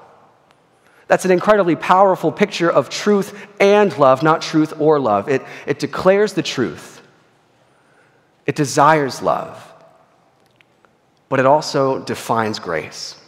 That's 1.08 1.26
an 1.26 1.32
incredibly 1.32 1.76
powerful 1.76 2.32
picture 2.32 2.72
of 2.72 2.90
truth 2.90 3.48
and 3.60 3.96
love, 3.98 4.24
not 4.24 4.42
truth 4.42 4.74
or 4.80 5.00
love. 5.00 5.30
It, 5.30 5.42
it 5.68 5.80
declares 5.80 6.34
the 6.34 6.44
truth, 6.44 7.02
it 8.46 8.56
desires 8.56 9.22
love, 9.22 9.74
but 11.30 11.40
it 11.40 11.46
also 11.46 12.00
defines 12.04 12.60
grace. 12.60 13.20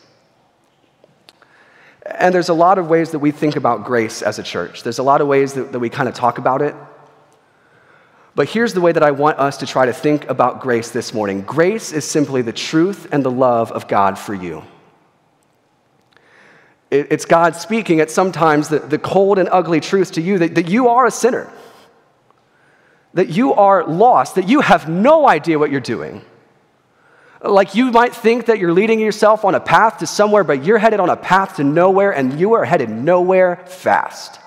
And 2.06 2.34
there's 2.34 2.50
a 2.50 2.54
lot 2.54 2.78
of 2.78 2.88
ways 2.88 3.12
that 3.12 3.20
we 3.20 3.32
think 3.32 3.56
about 3.56 3.84
grace 3.84 4.22
as 4.22 4.38
a 4.38 4.44
church. 4.44 4.84
There's 4.84 5.00
a 5.00 5.04
lot 5.04 5.22
of 5.22 5.28
ways 5.28 5.54
that, 5.54 5.72
that 5.72 5.80
we 5.80 5.90
kind 5.90 6.08
of 6.08 6.14
talk 6.14 6.38
about 6.38 6.62
it. 6.62 6.76
But 8.36 8.50
here's 8.50 8.74
the 8.74 8.82
way 8.82 8.92
that 8.92 9.02
I 9.02 9.12
want 9.12 9.40
us 9.40 9.58
to 9.58 9.66
try 9.66 9.86
to 9.86 9.94
think 9.94 10.30
about 10.30 10.62
grace 10.62 10.92
this 10.92 11.14
morning 11.14 11.42
grace 11.42 11.92
is 11.92 12.06
simply 12.06 12.42
the 12.42 12.54
truth 12.54 13.08
and 13.12 13.24
the 13.24 13.32
love 13.32 13.72
of 13.72 13.88
God 13.88 14.20
for 14.20 14.34
you. 14.34 14.64
It's 17.00 17.26
God 17.26 17.56
speaking 17.56 18.00
at 18.00 18.12
sometimes 18.12 18.70
the, 18.70 18.80
the 18.80 18.98
cold 18.98 19.40
and 19.40 19.50
ugly 19.52 19.80
truth 19.80 20.14
to 20.14 20.22
you 20.22 20.40
that, 20.40 20.56
that 20.56 20.70
you 20.70 20.90
are 20.90 21.06
a 21.06 21.12
sinner, 21.12 21.52
that 23.14 23.30
you 23.30 23.54
are 23.54 23.86
lost, 23.86 24.36
that 24.36 24.48
you 24.48 24.62
have 24.62 24.90
no 24.90 25.28
idea 25.28 25.58
what 25.60 25.72
you're 25.72 25.80
doing. 25.80 26.24
Like 27.42 27.76
you 27.76 27.92
might 27.92 28.16
think 28.16 28.48
that 28.48 28.60
you're 28.60 28.74
leading 28.74 29.00
yourself 29.00 29.46
on 29.46 29.56
a 29.56 29.60
path 29.60 30.00
to 30.00 30.08
somewhere, 30.08 30.44
but 30.44 30.66
you're 30.66 30.80
headed 30.80 31.00
on 31.00 31.10
a 31.10 31.18
path 31.18 31.58
to 31.58 31.64
nowhere, 31.64 32.12
and 32.12 32.40
you 32.40 32.54
are 32.54 32.66
headed 32.66 32.90
nowhere 32.90 33.58
fast. 33.68 34.40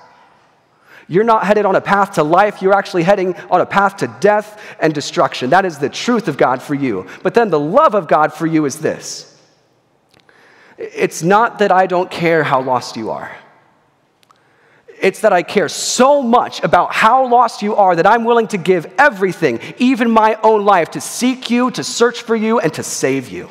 You're 1.07 1.25
not 1.25 1.47
headed 1.47 1.65
on 1.65 1.75
a 1.75 1.81
path 1.81 2.15
to 2.15 2.23
life, 2.23 2.61
you're 2.61 2.75
actually 2.75 3.03
heading 3.03 3.35
on 3.51 3.61
a 3.61 3.67
path 3.67 3.99
to 3.99 4.15
death 4.21 4.61
and 4.79 4.93
destruction. 4.93 5.51
That 5.51 5.65
is 5.65 5.79
the 5.79 5.89
truth 5.89 6.29
of 6.29 6.37
God 6.37 6.61
for 6.61 6.75
you. 6.75 7.07
But 7.23 7.35
then 7.35 7.51
the 7.51 7.61
love 7.61 7.95
of 7.95 8.09
God 8.09 8.33
for 8.33 8.47
you 8.47 8.67
is 8.67 8.79
this 8.79 9.38
it's 10.79 11.23
not 11.23 11.59
that 11.59 11.73
I 11.73 11.87
don't 11.87 12.11
care 12.11 12.45
how 12.45 12.63
lost 12.63 12.97
you 12.97 13.11
are. 13.11 13.37
It's 15.01 15.21
that 15.21 15.33
I 15.33 15.43
care 15.43 15.69
so 15.69 16.23
much 16.23 16.63
about 16.63 16.93
how 16.93 17.29
lost 17.29 17.63
you 17.63 17.75
are 17.75 17.95
that 17.97 18.07
I'm 18.07 18.25
willing 18.25 18.49
to 18.49 18.59
give 18.59 18.93
everything, 18.99 19.61
even 19.79 20.11
my 20.11 20.39
own 20.43 20.65
life, 20.65 20.93
to 20.93 21.01
seek 21.01 21.51
you, 21.51 21.71
to 21.73 21.85
search 21.85 22.23
for 22.23 22.35
you, 22.35 22.59
and 22.59 22.73
to 22.75 22.83
save 22.83 23.29
you. 23.29 23.49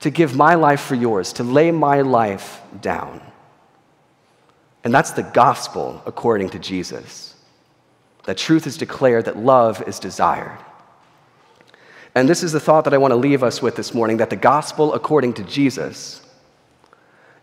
To 0.00 0.10
give 0.10 0.34
my 0.36 0.54
life 0.54 0.80
for 0.80 0.94
yours, 0.94 1.32
to 1.34 1.44
lay 1.44 1.70
my 1.70 2.00
life 2.00 2.62
down. 2.80 3.20
And 4.82 4.92
that's 4.92 5.12
the 5.12 5.22
gospel 5.22 6.02
according 6.04 6.50
to 6.50 6.58
Jesus. 6.58 7.34
That 8.24 8.36
truth 8.36 8.66
is 8.66 8.76
declared, 8.76 9.26
that 9.26 9.36
love 9.36 9.82
is 9.86 9.98
desired. 9.98 10.58
And 12.14 12.28
this 12.28 12.42
is 12.42 12.52
the 12.52 12.60
thought 12.60 12.84
that 12.84 12.94
I 12.94 12.98
want 12.98 13.10
to 13.10 13.16
leave 13.16 13.42
us 13.42 13.60
with 13.60 13.74
this 13.74 13.92
morning 13.92 14.18
that 14.18 14.30
the 14.30 14.36
gospel 14.36 14.94
according 14.94 15.34
to 15.34 15.44
Jesus, 15.44 16.22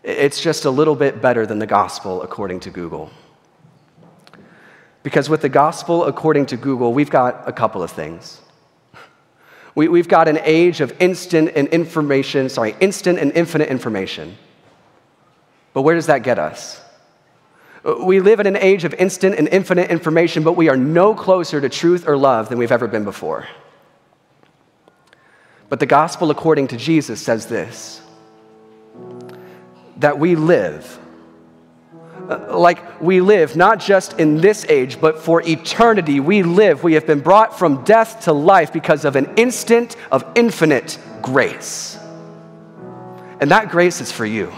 it's 0.02 0.40
just 0.40 0.64
a 0.64 0.70
little 0.70 0.96
bit 0.96 1.20
better 1.20 1.44
than 1.44 1.58
the 1.58 1.66
gospel 1.66 2.22
according 2.22 2.60
to 2.60 2.70
Google. 2.70 3.10
Because 5.02 5.28
with 5.28 5.42
the 5.42 5.48
gospel 5.48 6.04
according 6.04 6.46
to 6.46 6.56
Google, 6.56 6.94
we've 6.94 7.10
got 7.10 7.46
a 7.46 7.52
couple 7.52 7.82
of 7.82 7.90
things. 7.90 8.40
We, 9.74 9.98
have 9.98 10.08
got 10.08 10.28
an 10.28 10.38
age 10.42 10.82
of 10.82 10.94
instant 11.00 11.52
and 11.56 11.66
information, 11.68 12.50
sorry, 12.50 12.76
instant 12.78 13.18
and 13.18 13.32
infinite 13.32 13.70
information. 13.70 14.36
But 15.72 15.80
where 15.80 15.94
does 15.94 16.08
that 16.08 16.22
get 16.22 16.38
us? 16.38 16.78
We 18.04 18.20
live 18.20 18.38
in 18.38 18.46
an 18.46 18.58
age 18.58 18.84
of 18.84 18.92
instant 18.92 19.36
and 19.36 19.48
infinite 19.48 19.90
information, 19.90 20.42
but 20.42 20.58
we 20.58 20.68
are 20.68 20.76
no 20.76 21.14
closer 21.14 21.58
to 21.58 21.70
truth 21.70 22.06
or 22.06 22.18
love 22.18 22.50
than 22.50 22.58
we've 22.58 22.70
ever 22.70 22.86
been 22.86 23.04
before. 23.04 23.46
But 25.72 25.80
the 25.80 25.86
gospel 25.86 26.30
according 26.30 26.68
to 26.68 26.76
Jesus 26.76 27.18
says 27.18 27.46
this 27.46 28.02
that 29.96 30.18
we 30.18 30.36
live. 30.36 30.98
Uh, 32.28 32.58
like 32.58 33.00
we 33.00 33.22
live 33.22 33.56
not 33.56 33.80
just 33.80 34.20
in 34.20 34.36
this 34.36 34.66
age, 34.68 35.00
but 35.00 35.18
for 35.18 35.40
eternity. 35.40 36.20
We 36.20 36.42
live. 36.42 36.84
We 36.84 36.92
have 36.92 37.06
been 37.06 37.20
brought 37.20 37.58
from 37.58 37.84
death 37.84 38.24
to 38.24 38.34
life 38.34 38.70
because 38.70 39.06
of 39.06 39.16
an 39.16 39.32
instant 39.36 39.96
of 40.10 40.30
infinite 40.34 40.98
grace. 41.22 41.98
And 43.40 43.50
that 43.50 43.70
grace 43.70 44.02
is 44.02 44.12
for 44.12 44.26
you. 44.26 44.52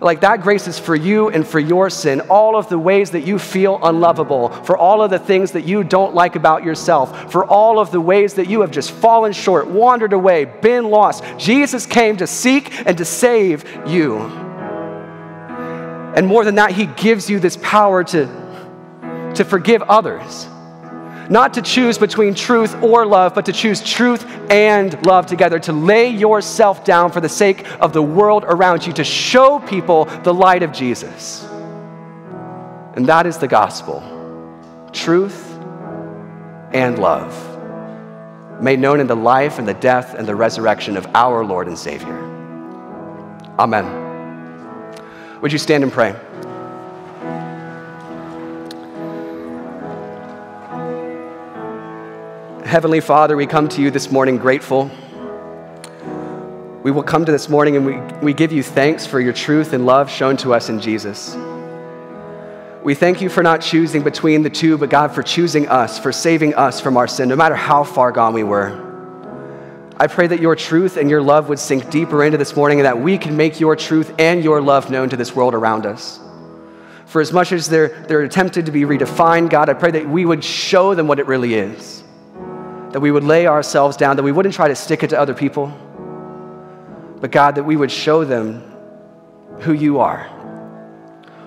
Like 0.00 0.22
that 0.22 0.40
grace 0.40 0.66
is 0.66 0.78
for 0.78 0.96
you 0.96 1.28
and 1.28 1.46
for 1.46 1.60
your 1.60 1.90
sin, 1.90 2.22
all 2.22 2.56
of 2.56 2.68
the 2.68 2.78
ways 2.78 3.10
that 3.10 3.26
you 3.26 3.38
feel 3.38 3.78
unlovable, 3.82 4.48
for 4.64 4.76
all 4.76 5.02
of 5.02 5.10
the 5.10 5.18
things 5.18 5.52
that 5.52 5.66
you 5.66 5.84
don't 5.84 6.14
like 6.14 6.36
about 6.36 6.64
yourself, 6.64 7.30
for 7.30 7.44
all 7.44 7.78
of 7.78 7.90
the 7.90 8.00
ways 8.00 8.34
that 8.34 8.48
you 8.48 8.62
have 8.62 8.70
just 8.70 8.90
fallen 8.90 9.32
short, 9.32 9.68
wandered 9.68 10.14
away, 10.14 10.46
been 10.46 10.88
lost. 10.88 11.22
Jesus 11.36 11.84
came 11.84 12.16
to 12.16 12.26
seek 12.26 12.86
and 12.86 12.96
to 12.96 13.04
save 13.04 13.64
you. 13.86 14.18
And 16.16 16.26
more 16.26 16.44
than 16.44 16.54
that, 16.54 16.72
He 16.72 16.86
gives 16.86 17.28
you 17.28 17.38
this 17.38 17.58
power 17.58 18.02
to, 18.04 19.32
to 19.34 19.44
forgive 19.44 19.82
others 19.82 20.46
not 21.30 21.54
to 21.54 21.62
choose 21.62 21.96
between 21.96 22.34
truth 22.34 22.74
or 22.82 23.06
love, 23.06 23.34
but 23.34 23.46
to 23.46 23.52
choose 23.52 23.80
truth 23.80 24.26
and 24.50 25.06
love 25.06 25.26
together, 25.26 25.60
to 25.60 25.72
lay 25.72 26.08
yourself 26.08 26.84
down 26.84 27.12
for 27.12 27.20
the 27.20 27.28
sake 27.28 27.64
of 27.80 27.92
the 27.92 28.02
world 28.02 28.44
around 28.46 28.84
you, 28.84 28.92
to 28.92 29.04
show 29.04 29.60
people 29.60 30.06
the 30.24 30.34
light 30.34 30.64
of 30.64 30.72
Jesus. 30.72 31.44
And 32.94 33.06
that 33.06 33.26
is 33.26 33.38
the 33.38 33.48
gospel 33.48 34.02
truth 34.92 35.48
and 36.72 36.98
love, 36.98 37.32
made 38.60 38.80
known 38.80 38.98
in 38.98 39.06
the 39.06 39.16
life 39.16 39.60
and 39.60 39.68
the 39.68 39.74
death 39.74 40.14
and 40.14 40.26
the 40.26 40.34
resurrection 40.34 40.96
of 40.96 41.06
our 41.14 41.44
Lord 41.44 41.68
and 41.68 41.78
Savior. 41.78 42.18
Amen. 43.56 43.86
Would 45.40 45.52
you 45.52 45.58
stand 45.58 45.84
and 45.84 45.92
pray? 45.92 46.14
Heavenly 52.70 53.00
Father, 53.00 53.36
we 53.36 53.48
come 53.48 53.68
to 53.70 53.82
you 53.82 53.90
this 53.90 54.12
morning 54.12 54.36
grateful. 54.36 54.88
We 56.84 56.92
will 56.92 57.02
come 57.02 57.24
to 57.24 57.32
this 57.32 57.48
morning 57.48 57.76
and 57.76 57.84
we, 57.84 57.96
we 58.22 58.32
give 58.32 58.52
you 58.52 58.62
thanks 58.62 59.04
for 59.04 59.18
your 59.18 59.32
truth 59.32 59.72
and 59.72 59.86
love 59.86 60.08
shown 60.08 60.36
to 60.36 60.54
us 60.54 60.68
in 60.68 60.80
Jesus. 60.80 61.34
We 62.84 62.94
thank 62.94 63.22
you 63.22 63.28
for 63.28 63.42
not 63.42 63.60
choosing 63.60 64.04
between 64.04 64.44
the 64.44 64.50
two, 64.50 64.78
but 64.78 64.88
God, 64.88 65.12
for 65.12 65.24
choosing 65.24 65.66
us, 65.66 65.98
for 65.98 66.12
saving 66.12 66.54
us 66.54 66.80
from 66.80 66.96
our 66.96 67.08
sin, 67.08 67.28
no 67.28 67.34
matter 67.34 67.56
how 67.56 67.82
far 67.82 68.12
gone 68.12 68.34
we 68.34 68.44
were. 68.44 68.70
I 69.96 70.06
pray 70.06 70.28
that 70.28 70.38
your 70.38 70.54
truth 70.54 70.96
and 70.96 71.10
your 71.10 71.22
love 71.22 71.48
would 71.48 71.58
sink 71.58 71.90
deeper 71.90 72.22
into 72.22 72.38
this 72.38 72.54
morning 72.54 72.78
and 72.78 72.86
that 72.86 73.00
we 73.00 73.18
can 73.18 73.36
make 73.36 73.58
your 73.58 73.74
truth 73.74 74.14
and 74.16 74.44
your 74.44 74.62
love 74.62 74.92
known 74.92 75.08
to 75.08 75.16
this 75.16 75.34
world 75.34 75.54
around 75.54 75.86
us. 75.86 76.20
For 77.06 77.20
as 77.20 77.32
much 77.32 77.50
as 77.50 77.68
they're, 77.68 77.88
they're 78.06 78.22
attempted 78.22 78.66
to 78.66 78.70
be 78.70 78.82
redefined, 78.82 79.50
God, 79.50 79.68
I 79.68 79.74
pray 79.74 79.90
that 79.90 80.08
we 80.08 80.24
would 80.24 80.44
show 80.44 80.94
them 80.94 81.08
what 81.08 81.18
it 81.18 81.26
really 81.26 81.54
is. 81.54 82.04
That 82.92 83.00
we 83.00 83.10
would 83.10 83.24
lay 83.24 83.46
ourselves 83.46 83.96
down, 83.96 84.16
that 84.16 84.22
we 84.22 84.32
wouldn't 84.32 84.54
try 84.54 84.68
to 84.68 84.74
stick 84.74 85.02
it 85.02 85.10
to 85.10 85.18
other 85.20 85.34
people, 85.34 85.72
but 87.20 87.30
God, 87.30 87.56
that 87.56 87.64
we 87.64 87.76
would 87.76 87.90
show 87.90 88.24
them 88.24 88.64
who 89.60 89.72
you 89.72 90.00
are. 90.00 90.28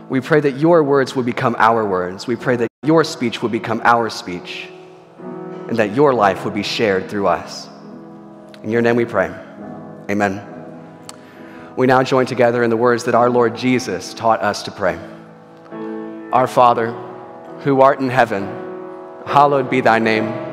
We 0.08 0.22
pray 0.22 0.40
that 0.40 0.58
your 0.58 0.84
words 0.84 1.16
would 1.16 1.26
become 1.26 1.56
our 1.58 1.86
words. 1.86 2.28
We 2.28 2.36
pray 2.36 2.56
that 2.58 2.68
your 2.84 3.04
speech 3.04 3.42
would 3.42 3.52
become 3.52 3.82
our 3.84 4.10
speech, 4.10 4.70
and 5.68 5.78
that 5.78 5.96
your 5.96 6.14
life 6.14 6.46
would 6.46 6.54
be 6.54 6.64
shared 6.64 7.10
through 7.10 7.28
us. 7.28 7.68
In 8.62 8.70
your 8.70 8.82
name 8.82 8.96
we 8.96 9.06
pray. 9.06 9.34
Amen. 10.10 10.50
We 11.76 11.88
now 11.88 12.04
join 12.04 12.28
together 12.28 12.64
in 12.64 12.70
the 12.70 12.78
words 12.78 13.06
that 13.06 13.16
our 13.16 13.30
Lord 13.30 13.56
Jesus 13.56 14.14
taught 14.14 14.42
us 14.42 14.64
to 14.64 14.72
pray 14.72 15.00
Our 16.32 16.48
Father, 16.48 16.92
who 17.62 17.82
art 17.82 18.00
in 18.00 18.10
heaven, 18.10 18.44
hallowed 19.26 19.70
be 19.70 19.82
thy 19.82 20.00
name. 20.00 20.53